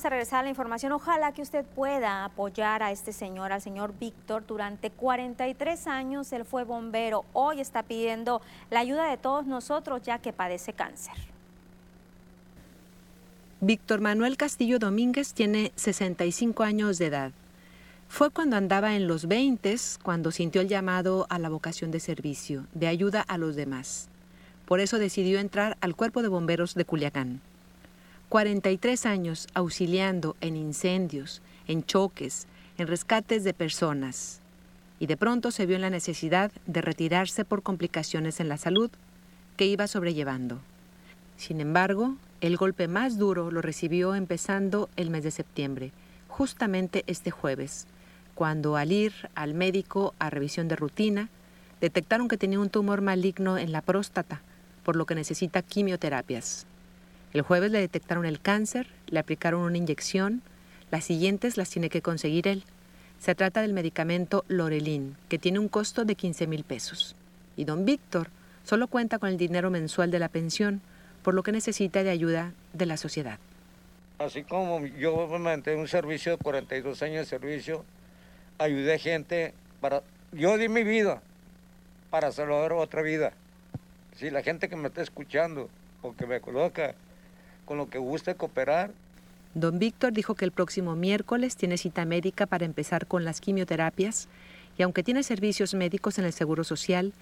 [0.00, 0.92] Vamos a regresar a la información.
[0.92, 4.46] Ojalá que usted pueda apoyar a este señor, al señor Víctor.
[4.46, 7.26] Durante 43 años él fue bombero.
[7.34, 11.12] Hoy está pidiendo la ayuda de todos nosotros ya que padece cáncer.
[13.60, 17.32] Víctor Manuel Castillo Domínguez tiene 65 años de edad.
[18.08, 22.64] Fue cuando andaba en los 20 cuando sintió el llamado a la vocación de servicio,
[22.72, 24.08] de ayuda a los demás.
[24.64, 27.42] Por eso decidió entrar al Cuerpo de Bomberos de Culiacán.
[28.30, 32.46] 43 años auxiliando en incendios, en choques,
[32.78, 34.40] en rescates de personas.
[35.00, 38.88] Y de pronto se vio en la necesidad de retirarse por complicaciones en la salud
[39.56, 40.60] que iba sobrellevando.
[41.36, 45.90] Sin embargo, el golpe más duro lo recibió empezando el mes de septiembre,
[46.28, 47.88] justamente este jueves,
[48.36, 51.30] cuando al ir al médico a revisión de rutina,
[51.80, 54.40] detectaron que tenía un tumor maligno en la próstata,
[54.84, 56.68] por lo que necesita quimioterapias.
[57.32, 60.42] El jueves le detectaron el cáncer, le aplicaron una inyección,
[60.90, 62.64] las siguientes las tiene que conseguir él.
[63.20, 67.14] Se trata del medicamento Lorelin, que tiene un costo de 15 mil pesos.
[67.56, 68.28] Y don Víctor
[68.64, 70.80] solo cuenta con el dinero mensual de la pensión,
[71.22, 73.38] por lo que necesita de ayuda de la sociedad.
[74.18, 77.84] Así como yo mantengo un servicio de 42 años de servicio,
[78.58, 80.02] ayudé gente para...
[80.32, 81.22] Yo di mi vida
[82.10, 83.32] para salvar otra vida.
[84.16, 85.68] Si la gente que me está escuchando
[86.02, 86.94] o que me coloca
[87.70, 88.90] con lo que guste cooperar.
[89.54, 94.26] Don Víctor dijo que el próximo miércoles tiene cita médica para empezar con las quimioterapias
[94.76, 97.12] y aunque tiene servicios médicos en el Seguro Social,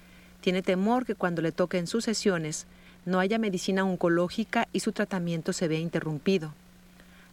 [0.41, 2.67] tiene temor que cuando le toquen sus sesiones
[3.05, 6.55] no haya medicina oncológica y su tratamiento se vea interrumpido.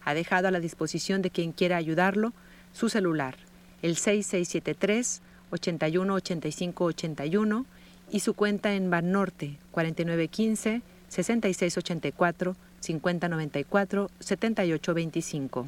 [0.04, 2.34] Ha dejado a la disposición de quien quiera ayudarlo
[2.74, 3.36] su celular
[3.80, 7.64] el 6673 818581
[8.10, 15.66] y su cuenta en Banorte 4915 6684 5094 7825.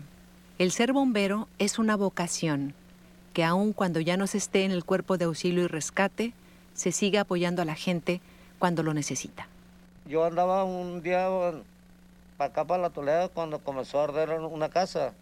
[0.59, 2.75] El ser bombero es una vocación
[3.33, 6.33] que aun cuando ya no se esté en el cuerpo de auxilio y rescate,
[6.75, 8.21] se sigue apoyando a la gente
[8.59, 9.49] cuando lo necesita.
[10.07, 11.29] Yo andaba un día
[12.37, 15.13] para acá, para la Toledo, cuando comenzó a arder una casa.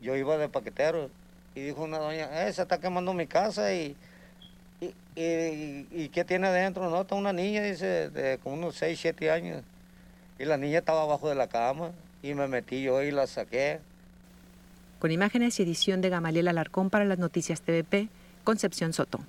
[0.00, 1.10] Yo iba de paquetero
[1.54, 3.96] y dijo una doña, eh, se está quemando mi casa y,
[4.80, 6.90] y, y, ¿qué tiene adentro?
[6.90, 9.62] No, está una niña, dice, de como unos 6, 7 años.
[10.38, 13.80] Y la niña estaba abajo de la cama y me metí yo y la saqué.
[14.98, 18.08] Con imágenes y edición de Gamaliel Alarcón para las noticias TVP,
[18.42, 19.20] Concepción Soto.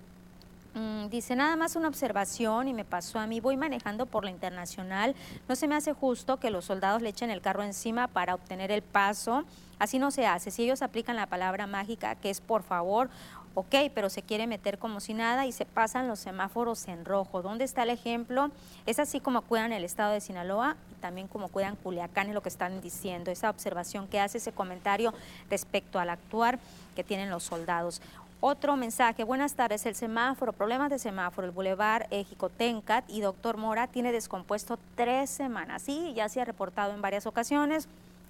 [0.74, 4.30] Mm, dice nada más una observación y me pasó a mí, voy manejando por la
[4.30, 5.16] internacional,
[5.48, 8.70] no se me hace justo que los soldados le echen el carro encima para obtener
[8.70, 9.44] el paso,
[9.80, 13.10] así no se hace, si ellos aplican la palabra mágica que es por favor
[13.58, 17.42] ok, pero se quiere meter como si nada y se pasan los semáforos en rojo.
[17.42, 18.52] ¿Dónde está el ejemplo?
[18.86, 22.44] Es así como cuidan el estado de Sinaloa y también como cuidan Culiacán, es lo
[22.44, 25.12] que están diciendo, esa observación que hace ese comentario
[25.50, 26.60] respecto al actuar
[26.96, 28.00] que tienen los soldados.
[28.42, 33.58] Otro mensaje, buenas tardes, el semáforo, problemas de semáforo, el bulevar eh, Jicotencat y Doctor
[33.58, 35.82] Mora tiene descompuesto tres semanas.
[35.82, 37.88] Sí, ya se ha reportado en varias ocasiones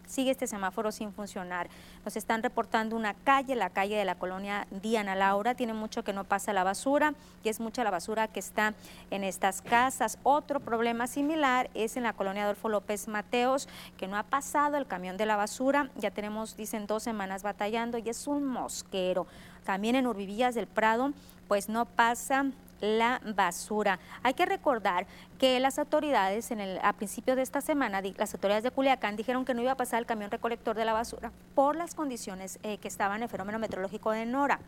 [0.07, 1.69] sigue este semáforo sin funcionar.
[2.03, 6.13] Nos están reportando una calle, la calle de la colonia Diana Laura, tiene mucho que
[6.13, 8.73] no pasa la basura y es mucha la basura que está
[9.11, 10.17] en estas casas.
[10.23, 14.87] Otro problema similar es en la colonia Adolfo López Mateos, que no ha pasado el
[14.87, 19.27] camión de la basura, ya tenemos, dicen, dos semanas batallando y es un mosquero.
[19.63, 21.11] También en Urbivillas del Prado,
[21.47, 22.45] pues no pasa
[22.81, 23.99] la basura.
[24.23, 25.07] Hay que recordar
[25.39, 29.45] que las autoridades en el, a principio de esta semana, las autoridades de Culiacán dijeron
[29.45, 32.77] que no iba a pasar el camión recolector de la basura por las condiciones eh,
[32.77, 34.59] que estaban en el fenómeno meteorológico de Nora.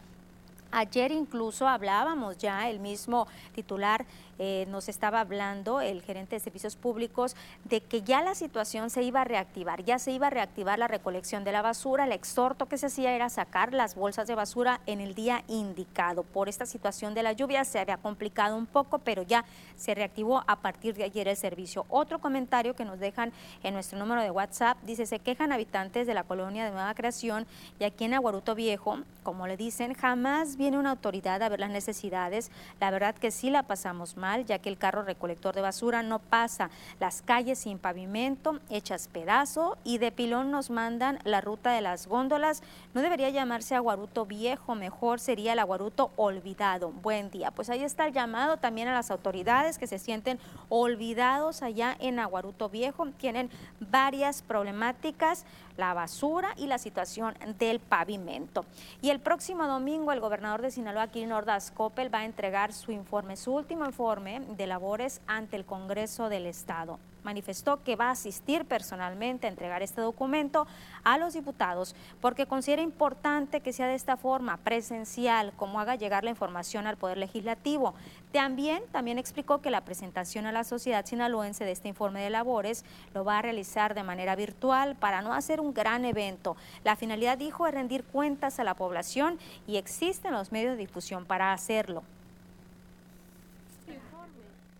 [0.71, 4.05] Ayer incluso hablábamos ya, el mismo titular
[4.41, 7.35] eh, nos estaba hablando, el gerente de servicios públicos,
[7.65, 10.87] de que ya la situación se iba a reactivar, ya se iba a reactivar la
[10.87, 12.05] recolección de la basura.
[12.05, 16.23] El exhorto que se hacía era sacar las bolsas de basura en el día indicado.
[16.23, 19.43] Por esta situación de la lluvia se había complicado un poco, pero ya
[19.75, 21.85] se reactivó a partir de ayer el servicio.
[21.89, 26.13] Otro comentario que nos dejan en nuestro número de WhatsApp dice, se quejan habitantes de
[26.13, 27.45] la colonia de Nueva Creación
[27.77, 31.71] y aquí en Aguaruto Viejo, como le dicen, jamás viene una autoridad a ver las
[31.71, 32.51] necesidades.
[32.79, 36.19] La verdad que sí la pasamos mal ya que el carro recolector de basura no
[36.19, 36.69] pasa
[36.99, 42.07] las calles sin pavimento, hechas pedazo y de pilón nos mandan la ruta de las
[42.07, 42.61] góndolas.
[42.93, 46.91] No debería llamarse Aguaruto Viejo, mejor sería el Aguaruto Olvidado.
[46.91, 47.51] Buen día.
[47.51, 52.19] Pues ahí está el llamado también a las autoridades que se sienten olvidados allá en
[52.19, 53.07] Aguaruto Viejo.
[53.17, 53.49] Tienen
[53.79, 55.45] varias problemáticas
[55.79, 58.65] la basura y la situación del pavimento.
[59.01, 62.91] Y el próximo domingo el gobernador de Sinaloa, Kirin Ordaz Coppel, va a entregar su
[62.91, 68.11] informe, su último informe de labores ante el Congreso del Estado manifestó que va a
[68.11, 70.67] asistir personalmente a entregar este documento
[71.03, 76.23] a los diputados porque considera importante que sea de esta forma presencial, como haga llegar
[76.23, 77.93] la información al Poder Legislativo.
[78.31, 82.85] También, también explicó que la presentación a la sociedad sinaloense de este informe de labores
[83.13, 86.55] lo va a realizar de manera virtual para no hacer un gran evento.
[86.83, 91.25] La finalidad, dijo, es rendir cuentas a la población y existen los medios de difusión
[91.25, 92.03] para hacerlo.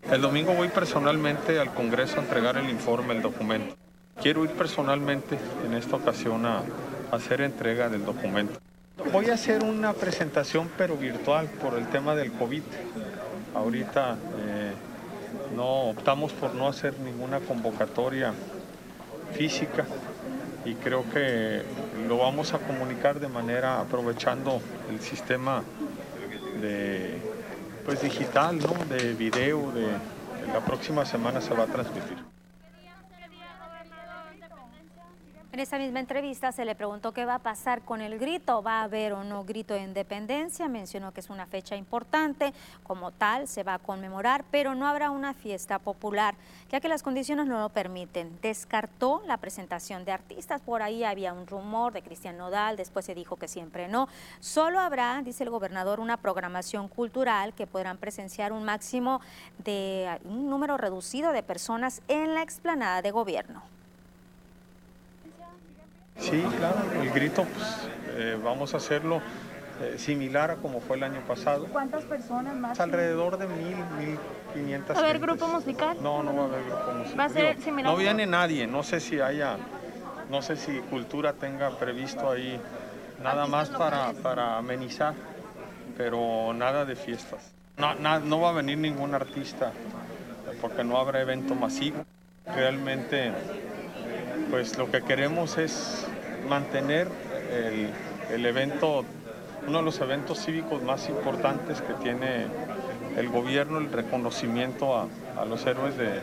[0.08, 3.76] El domingo voy personalmente al Congreso a entregar el informe, el documento.
[4.20, 6.62] Quiero ir personalmente en esta ocasión a,
[7.12, 8.60] hacer entrega del documento.
[9.12, 12.62] Voy a hacer una presentación pero virtual por el tema del COVID.
[13.54, 14.72] Ahorita eh,
[15.56, 18.32] no optamos por no hacer ninguna convocatoria
[19.32, 19.86] física
[20.64, 21.62] y creo que
[22.08, 25.62] lo vamos a comunicar de manera aprovechando el sistema
[26.60, 27.29] de
[27.90, 28.72] pues digital, ¿no?
[28.84, 29.88] De video, de,
[30.52, 32.29] la próxima semana se va a transmitir.
[35.52, 38.80] En esa misma entrevista se le preguntó qué va a pasar con el grito, va
[38.80, 43.48] a haber o no grito de independencia, mencionó que es una fecha importante, como tal
[43.48, 46.36] se va a conmemorar, pero no habrá una fiesta popular,
[46.70, 48.38] ya que las condiciones no lo permiten.
[48.40, 53.16] Descartó la presentación de artistas, por ahí había un rumor de Cristian Nodal, después se
[53.16, 54.08] dijo que siempre no.
[54.38, 59.20] Solo habrá, dice el gobernador, una programación cultural que podrán presenciar un máximo
[59.58, 63.79] de un número reducido de personas en la explanada de gobierno.
[66.20, 69.22] Sí, claro, el grito, pues eh, vamos a hacerlo
[69.80, 71.66] eh, similar a como fue el año pasado.
[71.72, 72.78] ¿Cuántas personas más?
[72.78, 74.18] alrededor de mil, mil
[74.52, 74.96] quinientas.
[74.96, 75.96] ¿Va a haber grupo musical?
[76.02, 77.20] No, no va a haber grupo musical.
[77.20, 77.92] ¿Va a ser similar?
[77.92, 79.56] No viene nadie, no sé si haya,
[80.28, 82.60] no sé si Cultura tenga previsto ahí
[83.22, 85.14] nada más para, para amenizar,
[85.96, 87.52] pero nada de fiestas.
[87.78, 89.72] No, no va a venir ningún artista
[90.60, 92.04] porque no habrá evento masivo.
[92.46, 93.32] Realmente
[94.50, 96.06] pues lo que queremos es
[96.50, 97.08] mantener
[98.28, 99.04] el, evento,
[99.66, 102.46] uno de los eventos cívicos más importantes que tiene
[103.16, 105.06] el gobierno, el reconocimiento a,
[105.38, 106.20] a los héroes de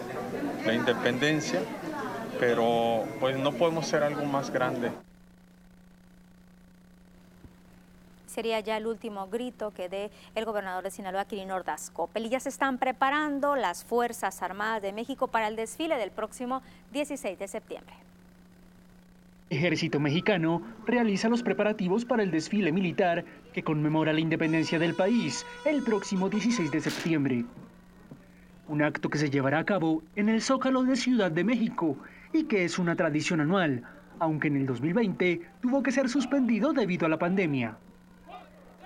[0.65, 1.61] la independencia,
[2.39, 4.91] pero pues no podemos ser algo más grande.
[8.37, 12.27] sería ya el último grito que dé el gobernador de Sinaloa, Quirino Ordaz Coppel.
[12.27, 16.61] Y ya se están preparando las Fuerzas Armadas de México para el desfile del próximo
[16.91, 18.06] 16 de septiembre.
[19.49, 23.23] Ejército mexicano realiza los preparativos para el desfile militar
[23.53, 27.45] que conmemora la independencia del país el próximo 16 de septiembre.
[28.67, 31.97] Un acto que se llevará a cabo en el Zócalo de Ciudad de México
[32.33, 33.83] y que es una tradición anual,
[34.19, 37.77] aunque en el 2020 tuvo que ser suspendido debido a la pandemia.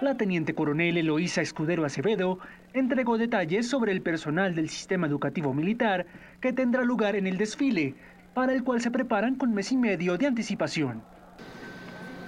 [0.02, 2.40] La teniente coronel Eloísa Escudero Acevedo
[2.74, 6.06] entregó detalles sobre el personal del sistema educativo militar
[6.40, 7.94] que tendrá lugar en el desfile,
[8.34, 11.02] para el cual se preparan con mes y medio de anticipación.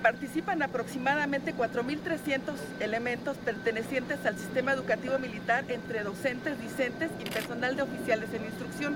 [0.01, 7.83] Participan aproximadamente 4.300 elementos pertenecientes al sistema educativo militar entre docentes, discentes y personal de
[7.83, 8.95] oficiales en instrucción,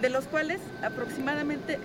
[0.00, 1.78] de los cuales aproximadamente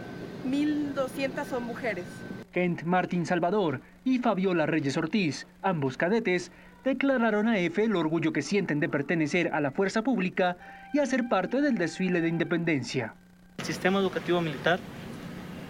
[0.47, 2.05] 1.200 son mujeres.
[2.53, 6.53] Kent Martín Salvador y Fabiola Reyes Ortiz, ambos cadetes,
[6.85, 10.55] declararon a EFE el orgullo que sienten de pertenecer a la fuerza pública
[10.93, 13.15] y a ser parte del desfile de independencia.
[13.57, 14.79] El sistema educativo militar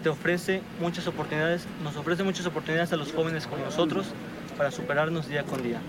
[0.03, 4.07] te ofrece muchas oportunidades, nos ofrece muchas oportunidades a los jóvenes como nosotros
[4.57, 5.79] para superarnos día con día.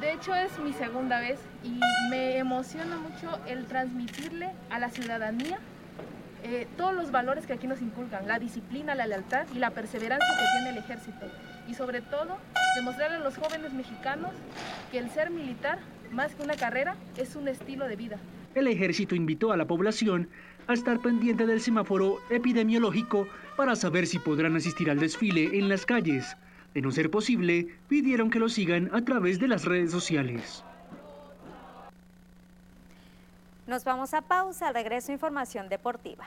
[0.00, 1.80] De hecho es mi segunda vez y
[2.10, 5.58] me emociona mucho el transmitirle a la ciudadanía
[6.42, 10.28] eh, todos los valores que aquí nos inculcan, la disciplina, la lealtad y la perseverancia
[10.28, 11.26] que tiene el ejército.
[11.66, 12.36] Y sobre todo,
[12.76, 14.32] demostrar a los jóvenes mexicanos
[14.92, 15.78] que el ser militar,
[16.12, 18.18] más que una carrera, es un estilo de vida.
[18.54, 20.28] El ejército invitó a la población
[20.66, 25.86] a estar pendiente del semáforo epidemiológico para saber si podrán asistir al desfile en las
[25.86, 26.36] calles.
[26.74, 30.64] De no ser posible, pidieron que lo sigan a través de las redes sociales.
[33.66, 36.26] Nos vamos a pausa, al regreso información deportiva.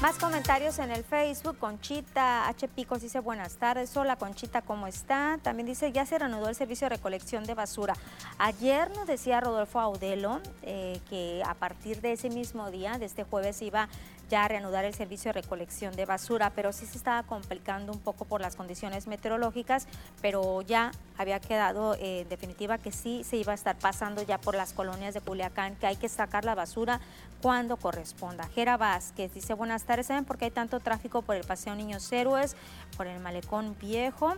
[0.00, 1.58] Más comentarios en el Facebook.
[1.58, 2.68] Conchita H.
[2.68, 3.94] Picos dice buenas tardes.
[3.98, 5.38] Hola Conchita, ¿cómo está?
[5.42, 7.92] También dice ya se reanudó el servicio de recolección de basura.
[8.38, 13.24] Ayer nos decía Rodolfo Audelo eh, que a partir de ese mismo día, de este
[13.24, 13.90] jueves, iba
[14.30, 18.24] ya reanudar el servicio de recolección de basura, pero sí se estaba complicando un poco
[18.24, 19.86] por las condiciones meteorológicas,
[20.22, 24.38] pero ya había quedado eh, en definitiva que sí se iba a estar pasando ya
[24.38, 27.00] por las colonias de Culiacán, que hay que sacar la basura
[27.42, 28.48] cuando corresponda.
[28.54, 32.10] Jera Vázquez dice buenas tardes, ¿saben por qué hay tanto tráfico por el Paseo Niños
[32.12, 32.56] Héroes,
[32.96, 34.36] por el Malecón Viejo?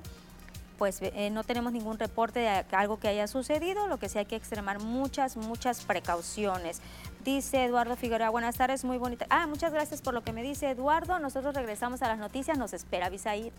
[0.82, 4.24] pues eh, no tenemos ningún reporte de algo que haya sucedido, lo que sí hay
[4.24, 6.80] que extremar muchas, muchas precauciones.
[7.24, 9.26] Dice Eduardo Figueroa, buenas tardes, muy bonita.
[9.30, 11.20] Ah, muchas gracias por lo que me dice Eduardo.
[11.20, 13.52] Nosotros regresamos a las noticias, nos espera Bisaid.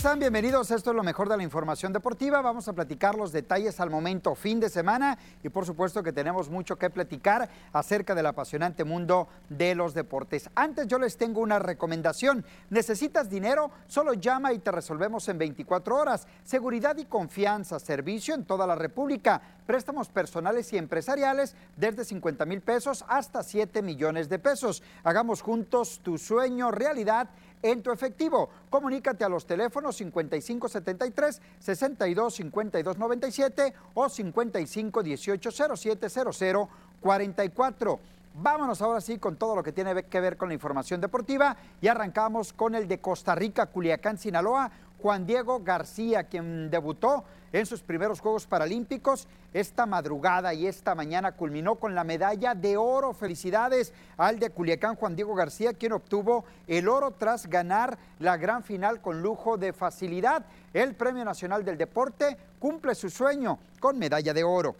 [0.00, 0.18] Están?
[0.18, 0.70] Bienvenidos.
[0.70, 2.40] Esto es lo mejor de la información deportiva.
[2.40, 6.48] Vamos a platicar los detalles al momento fin de semana y por supuesto que tenemos
[6.48, 10.48] mucho que platicar acerca del apasionante mundo de los deportes.
[10.54, 12.46] Antes yo les tengo una recomendación.
[12.70, 13.72] ¿Necesitas dinero?
[13.88, 16.26] Solo llama y te resolvemos en 24 horas.
[16.44, 19.42] Seguridad y confianza, servicio en toda la República.
[19.66, 24.82] Préstamos personales y empresariales desde 50 mil pesos hasta 7 millones de pesos.
[25.04, 27.28] Hagamos juntos tu sueño realidad
[27.62, 28.48] en tu efectivo.
[28.68, 36.68] Comunícate a los teléfonos 5573 62 52 97 o 55 18 07 00
[37.00, 38.00] 44.
[38.32, 41.88] Vámonos ahora sí con todo lo que tiene que ver con la información deportiva y
[41.88, 44.70] arrancamos con el de Costa Rica, Culiacán, Sinaloa,
[45.00, 49.26] Juan Diego García, quien debutó en sus primeros Juegos Paralímpicos.
[49.52, 53.12] Esta madrugada y esta mañana culminó con la medalla de oro.
[53.12, 58.62] Felicidades al de Culiacán, Juan Diego García, quien obtuvo el oro tras ganar la gran
[58.62, 60.44] final con lujo de facilidad.
[60.72, 64.76] El Premio Nacional del Deporte cumple su sueño con medalla de oro.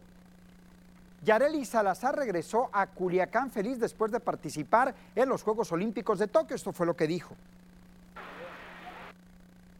[1.22, 6.56] Yareli Salazar regresó a Culiacán feliz después de participar en los Juegos Olímpicos de Tokio.
[6.56, 7.34] Esto fue lo que dijo.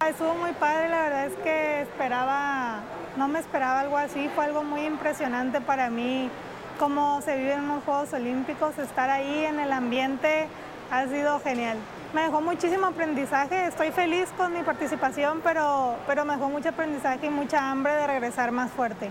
[0.09, 2.81] Estuvo muy padre, la verdad es que esperaba,
[3.19, 6.31] no me esperaba algo así, fue algo muy impresionante para mí,
[6.79, 10.49] cómo se vive en los Juegos Olímpicos, estar ahí en el ambiente,
[10.91, 11.77] ha sido genial.
[12.15, 17.27] Me dejó muchísimo aprendizaje, estoy feliz con mi participación, pero, pero me dejó mucho aprendizaje
[17.27, 19.11] y mucha hambre de regresar más fuerte.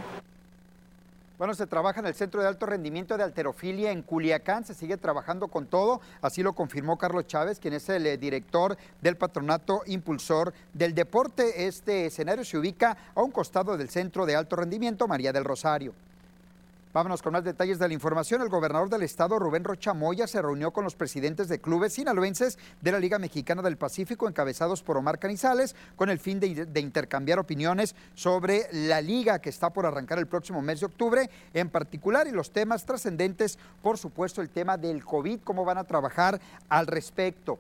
[1.39, 4.97] Bueno, se trabaja en el Centro de Alto Rendimiento de Alterofilia en Culiacán, se sigue
[4.97, 9.83] trabajando con todo, así lo confirmó Carlos Chávez, quien es el eh, director del patronato
[9.85, 11.65] impulsor del deporte.
[11.65, 15.93] Este escenario se ubica a un costado del Centro de Alto Rendimiento María del Rosario.
[16.91, 18.41] Vámonos con más detalles de la información.
[18.41, 22.57] El gobernador del estado, Rubén Rocha Moya, se reunió con los presidentes de clubes sinaloenses
[22.81, 27.37] de la Liga Mexicana del Pacífico, encabezados por Omar Canizales, con el fin de, intercambiar
[27.37, 32.25] opiniones sobre la liga que está por arrancar el próximo mes de octubre, en particular,
[32.25, 36.87] y los temas trascendentes, por supuesto, el tema del COVID, cómo van a trabajar al
[36.87, 37.59] respecto.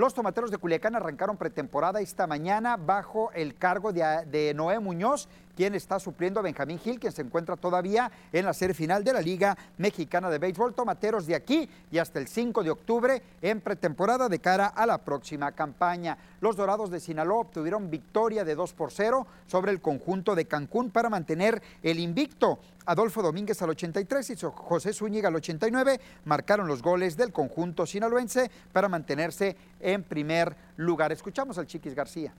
[0.00, 5.28] Los tomateros de Culiacán arrancaron pretemporada esta mañana bajo el cargo de, Noé Muñoz,
[5.60, 9.12] quien está supliendo a Benjamín Gil, quien se encuentra todavía en la serie final de
[9.12, 10.72] la Liga Mexicana de Béisbol.
[10.72, 14.96] Tomateros de aquí y hasta el 5 de octubre en pretemporada de cara a la
[14.96, 16.16] próxima campaña.
[16.40, 20.88] Los Dorados de Sinaloa obtuvieron victoria de 2 por 0 sobre el conjunto de Cancún
[20.88, 22.58] para mantener el invicto.
[22.86, 28.50] Adolfo Domínguez al 83 y José Zúñiga al 89 marcaron los goles del conjunto sinaloense
[28.72, 31.12] para mantenerse en primer lugar.
[31.12, 32.32] Escuchamos al Chiquis García.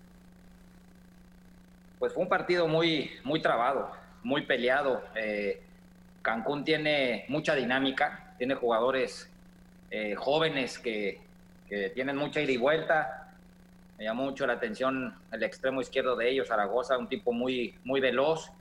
[2.01, 3.91] Pues fue un partido muy, muy trabado,
[4.23, 5.03] muy peleado.
[5.13, 5.61] Eh,
[6.23, 9.29] Cancún tiene mucha dinámica, tiene jugadores
[9.91, 11.21] eh, jóvenes que,
[11.93, 13.31] tienen mucha ida y vuelta.
[13.99, 18.01] Me llamó mucho la atención el extremo izquierdo de ellos, Zaragoza, un tipo muy, muy
[18.01, 18.51] veloz,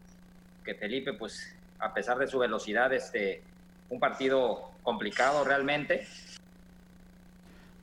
[0.62, 3.40] que Felipe, pues a pesar de su velocidad, este,
[3.88, 6.06] un partido complicado realmente.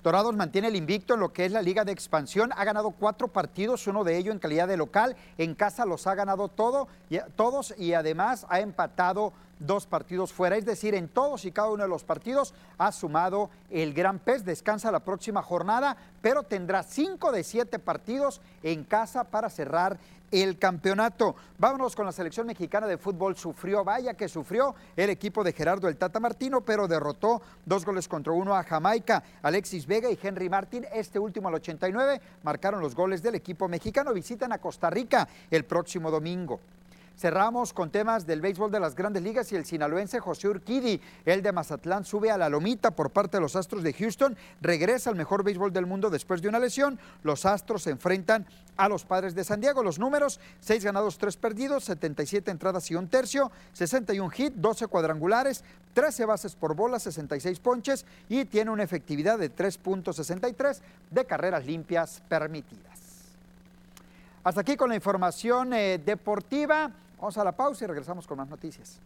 [0.08, 2.52] Dorados mantiene el invicto en lo que es la Liga de Expansión.
[2.56, 5.18] Ha ganado cuatro partidos, uno de ellos en calidad de local.
[5.38, 10.58] En casa los ha ganado todos y además ha empatado dos partidos fuera.
[10.58, 14.46] Es decir, en todos y cada uno de los partidos ha sumado el Gran Pez.
[14.46, 19.98] Descansa la próxima jornada, pero tendrá cinco de siete partidos en casa para cerrar
[20.32, 21.36] el campeonato.
[21.58, 23.36] Vámonos con la selección mexicana de fútbol.
[23.36, 28.08] Sufrió, vaya que sufrió el equipo de Gerardo el Tata Martino, pero derrotó dos goles
[28.08, 29.24] contra uno a Jamaica.
[29.42, 34.14] Alexis Vega y Henry Martín, este último al 89, marcaron los goles del equipo mexicano.
[34.14, 36.60] Visitan a Costa Rica el próximo domingo.
[37.18, 41.42] Cerramos con temas del béisbol de las grandes ligas y el sinaloense José Urquidi, el
[41.42, 45.16] de Mazatlán, sube a la lomita por parte de los Astros de Houston, regresa al
[45.16, 47.00] mejor béisbol del mundo después de una lesión.
[47.24, 48.46] Los Astros se enfrentan
[48.76, 49.82] a los padres de San Diego.
[49.82, 55.64] Los números, 6 ganados, 3 perdidos, 77 entradas y un tercio, 61 hit, 12 cuadrangulares,
[55.96, 62.22] 13 bases por bola, 66 ponches y tiene una efectividad de 3.63 de carreras limpias
[62.30, 63.00] permitidas.
[64.44, 66.92] Hasta aquí con la información eh, deportiva.
[67.18, 69.00] Vamos a la pausa y regresamos con más noticias.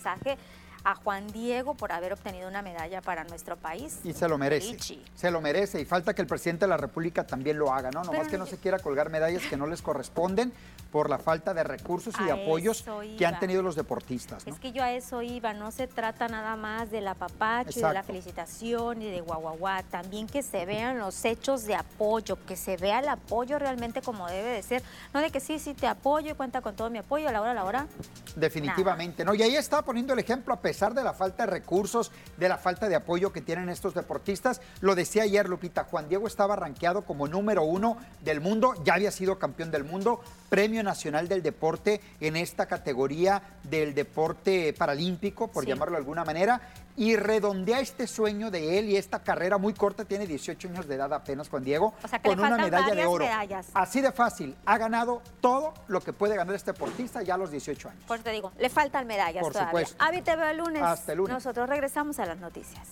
[0.00, 0.36] Mensaje
[0.84, 3.98] a Juan Diego por haber obtenido una medalla para nuestro país.
[4.04, 4.72] Y se lo merece.
[4.72, 5.02] Richie.
[5.14, 5.80] Se lo merece.
[5.80, 8.02] Y falta que el presidente de la República también lo haga, ¿no?
[8.04, 10.52] Nomás que no se quiera colgar medallas que no les corresponden
[10.90, 12.84] por la falta de recursos y de apoyos
[13.16, 14.52] que han tenido los deportistas, ¿no?
[14.52, 17.80] Es que yo a eso iba, no se trata nada más del apapacho y de
[17.82, 18.06] la Exacto.
[18.08, 22.98] felicitación y de guaguaguá, también que se vean los hechos de apoyo, que se vea
[22.98, 24.82] el apoyo realmente como debe de ser,
[25.14, 27.40] no de que sí, sí te apoyo y cuenta con todo mi apoyo a la
[27.40, 27.86] hora, a la hora.
[28.34, 29.34] Definitivamente, ¿no?
[29.34, 32.56] Y ahí está poniendo el ejemplo, a pesar de la falta de recursos, de la
[32.56, 34.60] falta de apoyo que tienen estos deportistas.
[34.80, 39.10] Lo decía ayer Lupita, Juan Diego estaba rankeado como número uno del mundo, ya había
[39.10, 45.64] sido campeón del mundo, Premio Nacional del Deporte en esta categoría del deporte paralímpico, por
[45.64, 45.70] Sí.
[45.70, 46.60] llamarlo de alguna manera,
[46.96, 50.94] y redondea este sueño de él y esta carrera muy corta, tiene 18 años de
[50.96, 53.24] edad apenas Juan Diego, O sea, que le con una medalla de oro.
[53.24, 53.68] medallas.
[53.74, 57.50] Así de fácil, ha ganado todo lo que puede ganar este deportista ya a los
[57.50, 58.04] 18 años.
[58.06, 59.70] Por te digo, le faltan medallas Por todavía.
[59.70, 59.96] supuesto.
[60.04, 60.82] Avi te veo el lunes.
[60.82, 61.32] Hasta el lunes.
[61.34, 62.86] Nosotros regresamos a las noticias.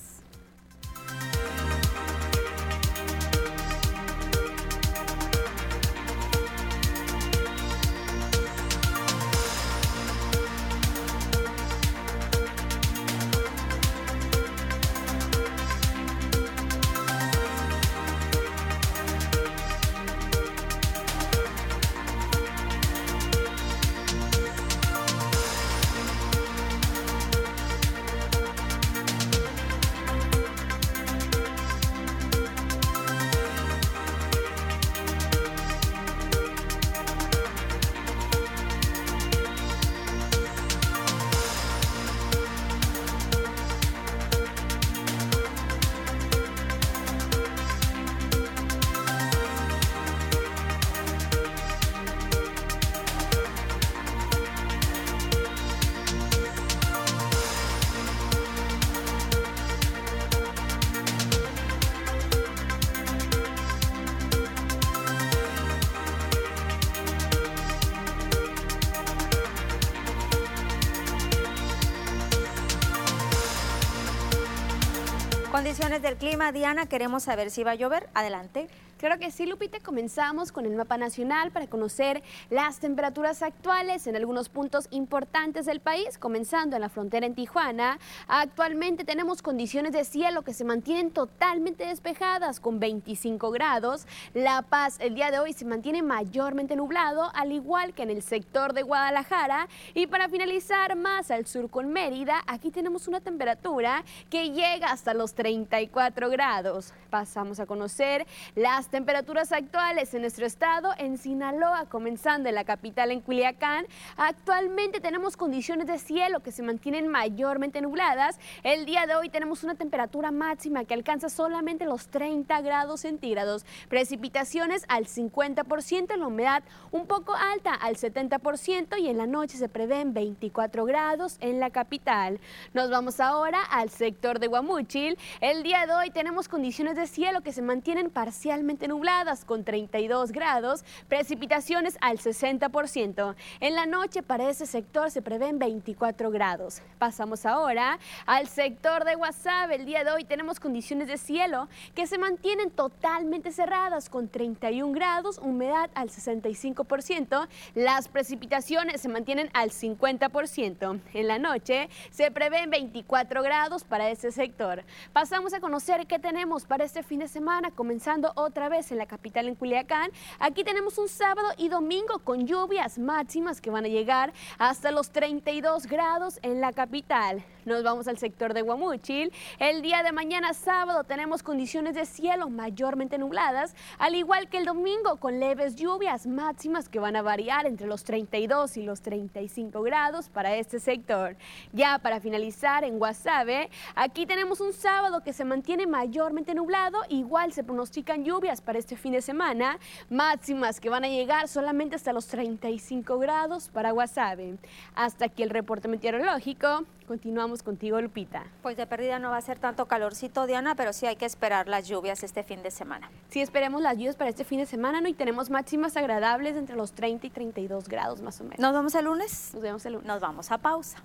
[76.03, 78.09] Del clima, Diana, queremos saber si va a llover.
[78.14, 78.68] Adelante.
[78.99, 79.78] Claro que sí, Lupita.
[79.78, 82.20] Comenzamos con el mapa nacional para conocer
[82.51, 88.01] las temperaturas actuales en algunos puntos importantes del país, comenzando en la frontera en Tijuana.
[88.26, 94.05] Actualmente tenemos condiciones de cielo que se mantienen totalmente despejadas con 25 grados.
[94.34, 98.22] La Paz el día de hoy se mantiene mayormente nublado, al igual que en el
[98.22, 99.68] sector de Guadalajara.
[99.94, 105.14] Y para finalizar más al sur con Mérida, aquí tenemos una temperatura que llega hasta
[105.14, 106.92] los 34 grados.
[107.11, 108.26] Pasamos a conocer
[108.57, 113.86] las temperaturas actuales en nuestro estado, en Sinaloa, comenzando en la capital en Culiacán.
[114.16, 118.39] Actualmente tenemos condiciones de cielo que se mantienen mayormente nubladas.
[118.62, 123.66] El día de hoy tenemos una temperatura máxima que alcanza solamente los 30 grados centígrados.
[123.89, 129.68] Precipitaciones al 50%, la humedad un poco alta al 70% y en la noche se
[129.68, 132.41] prevén 24 grados en la capital.
[132.72, 135.18] Nos vamos ahora al sector de Guamúchil.
[135.41, 140.30] El día de hoy tenemos condiciones de cielo que se mantienen parcialmente nubladas con 32
[140.30, 143.34] grados, precipitaciones al 60%.
[143.60, 146.82] En la noche para ese sector se prevén 24 grados.
[146.98, 149.70] Pasamos ahora al sector de WhatsApp.
[149.72, 154.92] El día de hoy tenemos condiciones de cielo que se mantienen totalmente cerradas con 31
[154.92, 157.48] grados, humedad al 65%.
[157.74, 161.00] Las precipitaciones se mantienen al 50%.
[161.14, 164.84] En la noche se prevén 24 grados para ese sector.
[165.12, 169.06] Pasamos a conocer qué tenemos para este fin de semana, comenzando otra vez en la
[169.06, 170.10] capital en Culiacán.
[170.38, 175.10] Aquí tenemos un sábado y domingo con lluvias máximas que van a llegar hasta los
[175.10, 177.44] 32 grados en la capital.
[177.64, 179.30] Nos vamos al sector de Guamúchil.
[179.58, 184.64] El día de mañana sábado tenemos condiciones de cielo mayormente nubladas, al igual que el
[184.64, 189.82] domingo con leves lluvias máximas que van a variar entre los 32 y los 35
[189.82, 191.36] grados para este sector.
[191.72, 197.52] Ya para finalizar en Guasave, aquí tenemos un sábado que se mantiene mayormente nublado, igual
[197.52, 199.78] se pronostican lluvias para este fin de semana,
[200.11, 204.59] máximas que van a llegar solamente hasta los 35 grados para Guasave.
[204.94, 206.84] Hasta aquí el reporte meteorológico.
[207.06, 208.44] Continuamos contigo, Lupita.
[208.62, 211.66] Pues de pérdida no va a ser tanto calorcito, Diana, pero sí hay que esperar
[211.66, 213.11] las lluvias este fin de semana.
[213.30, 215.09] Sí, esperemos las lluvias para este fin de semana, ¿no?
[215.09, 218.59] Y tenemos máximas agradables entre los 30 y 32 grados más o menos.
[218.59, 219.50] ¿Nos vemos el lunes?
[219.54, 220.06] Nos vemos el lunes.
[220.06, 220.98] Nos vamos a pausa.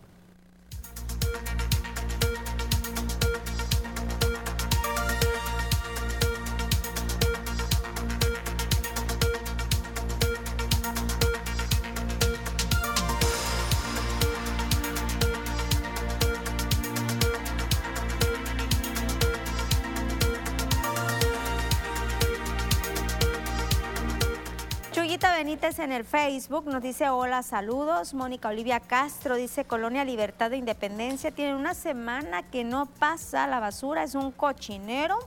[25.31, 28.13] Benítez en el Facebook nos dice hola, saludos.
[28.13, 31.31] Mónica Olivia Castro dice Colonia Libertad de Independencia.
[31.31, 35.17] Tiene una semana que no pasa la basura, es un cochinero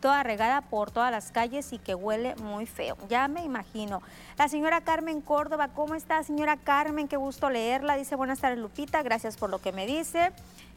[0.00, 2.96] toda regada por todas las calles y que huele muy feo.
[3.08, 4.02] Ya me imagino.
[4.38, 7.08] La señora Carmen Córdoba, ¿cómo está señora Carmen?
[7.08, 7.96] Qué gusto leerla.
[7.96, 10.32] Dice buenas tardes Lupita, gracias por lo que me dice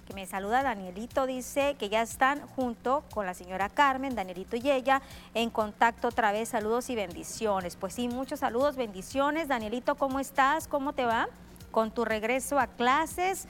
[0.05, 4.69] que me saluda Danielito, dice que ya están junto con la señora Carmen, Danielito y
[4.69, 5.01] ella,
[5.33, 6.49] en contacto otra vez.
[6.49, 7.75] Saludos y bendiciones.
[7.75, 9.47] Pues sí, muchos saludos, bendiciones.
[9.47, 10.67] Danielito, ¿cómo estás?
[10.67, 11.27] ¿Cómo te va
[11.71, 13.47] con tu regreso a clases?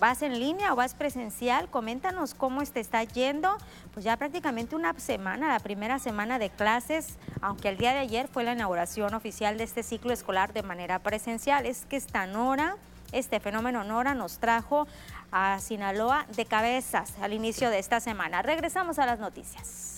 [0.00, 1.68] ¿Vas en línea o vas presencial?
[1.68, 3.56] Coméntanos cómo te está yendo.
[3.94, 8.26] Pues ya prácticamente una semana, la primera semana de clases, aunque el día de ayer
[8.26, 11.66] fue la inauguración oficial de este ciclo escolar de manera presencial.
[11.66, 12.76] Es que esta Nora,
[13.12, 14.88] este fenómeno Nora nos trajo
[15.32, 18.42] a Sinaloa de cabezas al inicio de esta semana.
[18.42, 19.91] Regresamos a las noticias.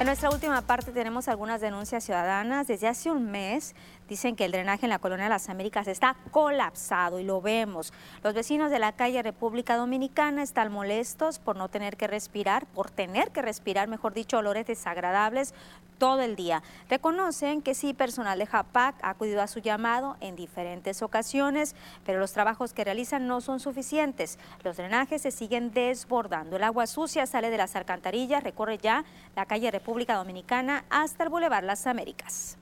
[0.00, 2.68] En nuestra última parte tenemos algunas denuncias ciudadanas.
[2.68, 3.74] Desde hace un mes
[4.08, 7.92] dicen que el drenaje en la colonia de las Américas está colapsado y lo vemos.
[8.22, 12.90] Los vecinos de la calle República Dominicana están molestos por no tener que respirar, por
[12.90, 15.54] tener que respirar, mejor dicho, olores desagradables
[15.98, 16.62] todo el día.
[16.88, 21.74] Reconocen que sí, personal de JAPAC ha acudido a su llamado en diferentes ocasiones,
[22.06, 24.38] pero los trabajos que realizan no son suficientes.
[24.62, 26.56] Los drenajes se siguen desbordando.
[26.56, 29.04] El agua sucia sale de las alcantarillas, recorre ya
[29.36, 32.57] la calle República Dominicana hasta el Boulevard Las Américas.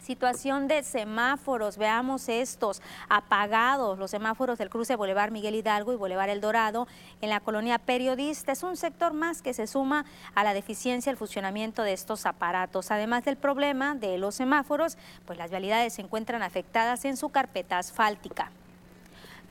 [0.00, 2.80] Situación de semáforos, veamos estos
[3.10, 6.88] apagados, los semáforos del cruce Boulevard Miguel Hidalgo y Boulevard El Dorado
[7.20, 8.52] en la colonia Periodista.
[8.52, 12.90] Es un sector más que se suma a la deficiencia el funcionamiento de estos aparatos.
[12.90, 14.96] Además del problema de los semáforos,
[15.26, 18.50] pues las vialidades se encuentran afectadas en su carpeta asfáltica.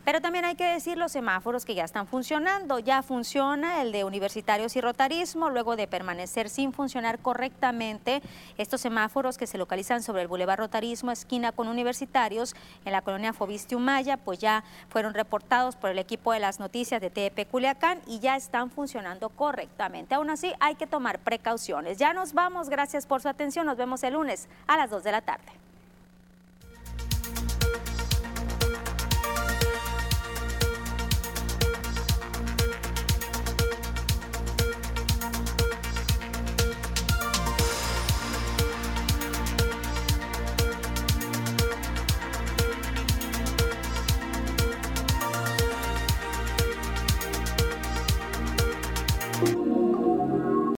[0.10, 2.80] Pero también hay que decir los semáforos que ya están funcionando.
[2.80, 8.24] Ya funciona el de universitarios y rotarismo, luego de permanecer sin funcionar correctamente.
[8.58, 12.56] Estos semáforos que se localizan sobre el Boulevard Rotarismo, esquina con universitarios,
[12.86, 17.00] en la colonia Fobiste Humaya, pues ya fueron reportados por el equipo de las noticias
[17.02, 20.16] de TEP Culiacán y ya están funcionando correctamente.
[20.16, 22.00] Aún así, hay que tomar precauciones.
[22.00, 22.70] Ya nos vamos.
[22.70, 23.68] Gracias por su atención.
[23.68, 25.69] Nos vemos el lunes a las 2 de la tarde.